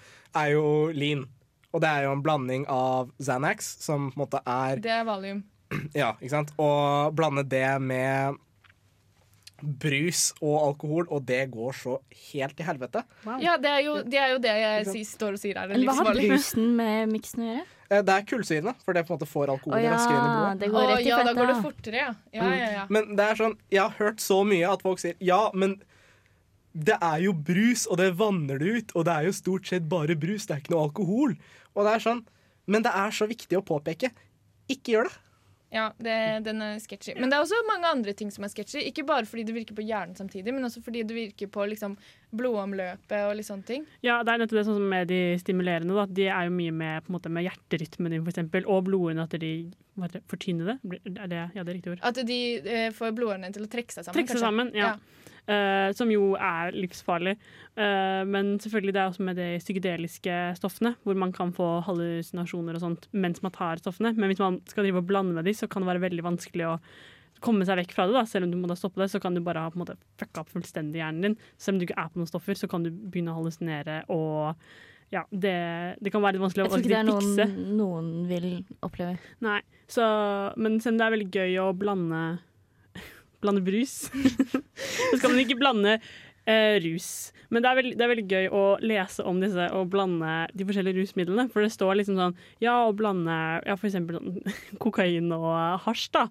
[0.41, 0.65] er jo
[0.95, 1.23] lean.
[1.75, 5.07] Og det er jo en blanding av Xanax, som på en måte er Det er
[5.07, 5.45] valium.
[6.01, 6.53] Ja, ikke sant?
[6.63, 8.39] Og blande det med
[9.61, 11.95] brus og alkohol, og det går så
[12.31, 13.01] helt til helvete.
[13.25, 13.39] Wow.
[13.41, 15.81] Ja, det er jo det, er jo det jeg står og sier er hva har
[15.81, 16.29] livsfarlig.
[16.29, 17.65] brusen med miksen å gjøre?
[17.89, 20.27] Eh, Det er kullsyrene, for det på en måte får alkohol oh, ja, raskere inn
[20.27, 20.59] i blodet.
[20.61, 22.13] det Å går rett i ja, da går det fortere, ja.
[22.35, 22.87] Ja, ja, ja.
[22.93, 25.77] Men det er sånn, jeg har hørt så mye at folk sier ja, men
[26.77, 29.87] det er jo brus, og det vanner det ut, og det er jo stort sett
[29.89, 31.33] bare brus, det er ikke noe alkohol.
[31.73, 32.21] Og det er sånn,
[32.69, 34.11] men det er så viktig å påpeke.
[34.69, 35.15] Ikke gjør det.
[35.73, 36.15] Ja, det,
[36.45, 37.11] den er sketchy.
[37.17, 38.79] Men det er også mange andre ting som er sketchy.
[38.87, 41.97] Ikke bare fordi det virker på hjernen samtidig, men også fordi det virker på liksom,
[42.37, 43.83] blodomløpet og litt sånne ting.
[44.05, 45.97] Ja, det er nettopp det sånn som med de stimulerende.
[45.97, 46.07] Da.
[46.07, 49.27] De er jo mye med, måte, med hjerterytmen din, eksempel, og blodårene.
[49.27, 49.53] At de
[50.31, 51.01] fortynner det.
[51.17, 52.03] Er det, ja, det er riktig ord.
[52.07, 54.21] At de eh, får blodårene til å trekke seg sammen.
[54.21, 54.95] Trekke seg sammen, sammen, ja.
[55.47, 57.37] Eh, som jo er livsfarlig.
[57.77, 62.75] Uh, men selvfølgelig det er også med de psykedeliske stoffene, hvor man kan få hallusinasjoner
[62.75, 64.11] og sånt mens man tar stoffene.
[64.17, 66.67] Men hvis man skal drive og blande med de, så kan det være veldig vanskelig
[66.67, 66.73] å
[67.39, 69.35] komme seg vekk fra det, da, selv om du må da stoppe det, så kan
[69.37, 71.39] du bare ha på en måte fucka opp fullstendig hjernen din.
[71.61, 74.57] Selv om du ikke er på noen stoffer, så kan du begynne å hallusinere og
[75.13, 75.53] ja, det,
[76.03, 78.49] det kan være litt vanskelig Jeg tror ikke det er noen, noen vil
[78.83, 79.15] oppleve.
[79.45, 80.03] Nei, så,
[80.59, 82.23] men selv om det er veldig gøy å blande
[83.43, 84.07] Blande brus,
[85.09, 85.97] så skal man ikke blande
[86.47, 87.31] eh, rus.
[87.53, 90.65] Men det er, veldig, det er veldig gøy å lese om disse og blande de
[90.67, 91.47] forskjellige rusmidlene.
[91.53, 94.09] For det står liksom sånn Ja, å blande ja, sånn,
[94.83, 95.49] kokain og
[95.85, 96.27] hasj, da.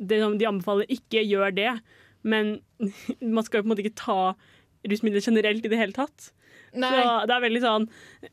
[0.00, 1.72] Er sånn, de anbefaler ikke gjør det.
[2.22, 2.58] Men
[3.36, 4.20] man skal jo på en måte ikke ta
[4.90, 6.30] rusmidler generelt i det hele tatt.
[6.72, 6.90] Nei.
[6.90, 7.86] Så det er veldig sånn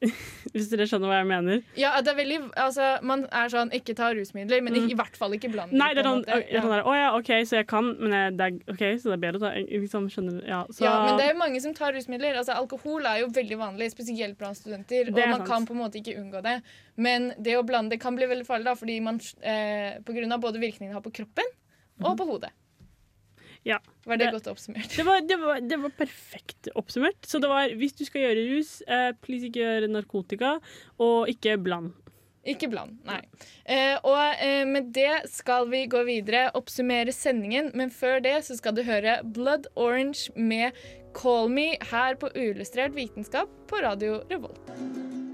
[0.53, 1.61] Hvis dere skjønner hva jeg mener.
[1.79, 5.17] Ja, det er veldig Altså, man er sånn ikke ta rusmidler, men ikke, i hvert
[5.19, 5.79] fall ikke bland Mm.
[5.81, 8.35] Nei, det er sånn, er sånn der, Å ja, OK, så jeg kan, men jeg,
[8.39, 11.19] det er, ok, så det er bedre å ta liksom, skjønner, ja, så, Ja, men
[11.19, 12.37] det er jo mange som tar rusmidler.
[12.39, 15.11] Altså, alkohol er jo veldig vanlig, spesielt blant studenter.
[15.11, 15.49] Og man sant.
[15.49, 16.55] kan på en måte ikke unngå det.
[16.95, 20.37] Men det å blande det kan bli veldig farlig, da, fordi man, eh, på grunn
[20.37, 21.51] av både virkningen det har på kroppen
[22.05, 22.53] og på hodet.
[23.67, 23.81] Ja.
[24.07, 24.89] Var det, Det- godt oppsummert?
[24.95, 27.19] det, var, det, var, det var perfekt oppsummert.
[27.27, 30.53] Så det var hvis du skal gjøre rus, eh, please ikke gjøre narkotika,
[31.03, 31.91] og ikke bland.
[32.47, 33.17] Ikke bland, nei.
[33.67, 37.73] Eh, og eh, med det skal vi gå videre, oppsummere sendingen.
[37.75, 40.71] Men før det så skal du høre Blood Orange med
[41.17, 44.71] Call Me her på Uillustrert vitenskap på Radio Revolt.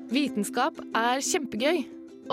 [0.10, 1.84] Vitenskap er kjempegøy,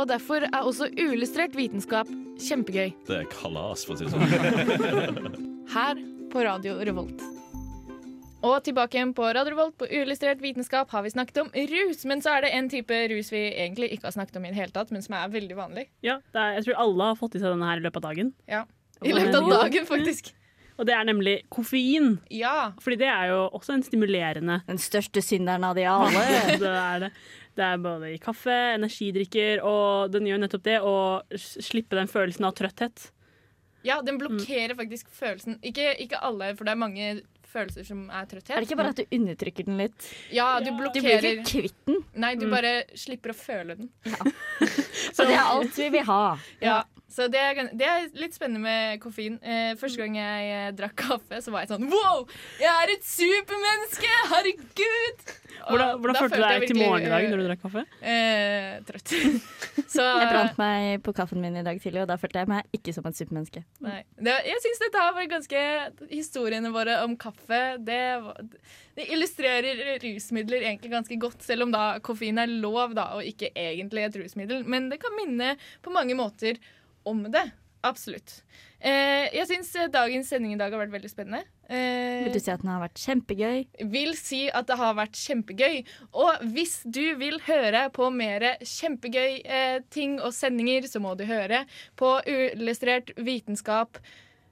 [0.01, 2.09] og derfor er også uillustrert vitenskap
[2.41, 2.95] kjempegøy.
[3.05, 5.47] Det er kalas, for å si det sånn.
[5.75, 5.99] her
[6.33, 7.23] på Radio Revolt.
[8.41, 12.05] Og tilbake igjen på Radio Revolt på Uillustrert vitenskap har vi snakket om rus.
[12.09, 14.57] Men så er det en type rus vi egentlig ikke har snakket om i det
[14.63, 15.87] hele tatt, men som er veldig vanlig.
[16.07, 18.07] Ja, det er, jeg tror alle har fått i seg denne her i løpet av
[18.09, 18.33] dagen.
[18.49, 18.63] Ja.
[19.05, 20.33] I løpet av dagen, faktisk.
[20.81, 22.15] Og det er nemlig koffein.
[22.33, 22.73] Ja.
[22.81, 26.25] Fordi det er jo også en stimulerende Den største synderen av de alle.
[26.57, 27.15] det er det.
[27.61, 30.95] Det er både i kaffe, energidrikker, og den gjør nettopp det å
[31.37, 33.11] slippe den følelsen av trøtthet.
[33.87, 35.59] Ja, den blokkerer faktisk følelsen.
[35.63, 37.11] Ikke, ikke alle, for det er mange
[37.51, 38.53] følelser som er trøtthet.
[38.55, 40.09] Er det ikke bare at du undertrykker den litt?
[40.35, 42.01] Ja, du Du blir blokkerer ikke kvitt den.
[42.23, 43.91] Nei, du bare slipper å føle den.
[45.17, 46.23] Så det er alt vi vil ha.
[46.63, 49.39] Ja, så det er, det er litt spennende med koffein.
[49.43, 52.25] Eh, første gang jeg eh, drakk kaffe, så var jeg sånn Wow!
[52.63, 54.11] Jeg er et supermenneske!
[54.31, 55.25] Herregud!
[55.61, 57.63] Og Hvordan, hvordan følte du deg til morgenen morgen i dag eh, når du drakk
[57.65, 57.83] kaffe?
[58.01, 59.15] Eh, trøtt.
[59.95, 62.79] så Jeg brant meg på kaffen min i dag tidlig, og da følte jeg meg
[62.79, 63.65] ikke som et supermenneske.
[63.85, 63.99] Nei.
[64.17, 65.65] Det, jeg syns dette har vært ganske
[66.11, 68.01] Historiene våre om kaffe, det,
[68.97, 71.45] det illustrerer rusmidler egentlig ganske godt.
[71.47, 74.65] Selv om da koffein er lov, da, og ikke egentlig et rusmiddel.
[74.71, 76.61] Men det kan minne på mange måter
[77.09, 77.47] om det.
[77.87, 78.43] Absolutt.
[78.81, 81.47] Eh, jeg syns dagens sending i dag har vært veldig spennende.
[81.71, 83.63] Eh, Vil du si at den har vært kjempegøy?
[83.93, 85.79] vil si at det har vært kjempegøy.
[86.13, 91.25] Og hvis du vil høre på mer kjempegøy eh, ting og sendinger, så må du
[91.29, 91.65] høre
[91.97, 93.97] på Uillustrert vitenskap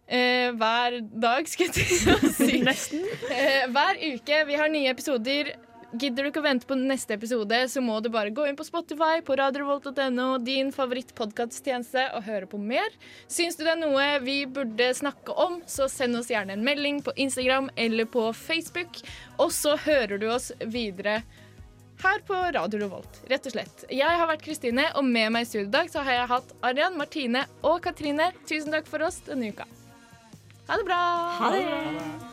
[0.09, 2.61] eh, hver dag, skulle jeg til å si.
[2.68, 3.05] Nesten.
[3.28, 4.44] Eh, hver uke.
[4.49, 5.53] Vi har nye episoder.
[5.89, 8.66] Gidder du ikke å vente på neste episode, så må du bare gå inn på
[8.66, 12.93] Spotify, på radiorevolt.no, din favorittpodkasttjeneste, og høre på mer.
[13.24, 17.01] Syns du det er noe vi burde snakke om, så send oss gjerne en melding
[17.07, 19.01] på Instagram eller på Facebook.
[19.41, 21.22] Og så hører du oss videre
[22.05, 23.89] her på Radio Revolt, rett og slett.
[23.89, 26.57] Jeg har vært Kristine, og med meg i studio i dag så har jeg hatt
[26.68, 28.28] Arian, Martine og Katrine.
[28.45, 29.66] Tusen takk for oss denne uka.
[30.68, 31.05] Ha det bra!
[31.41, 32.26] Ha det!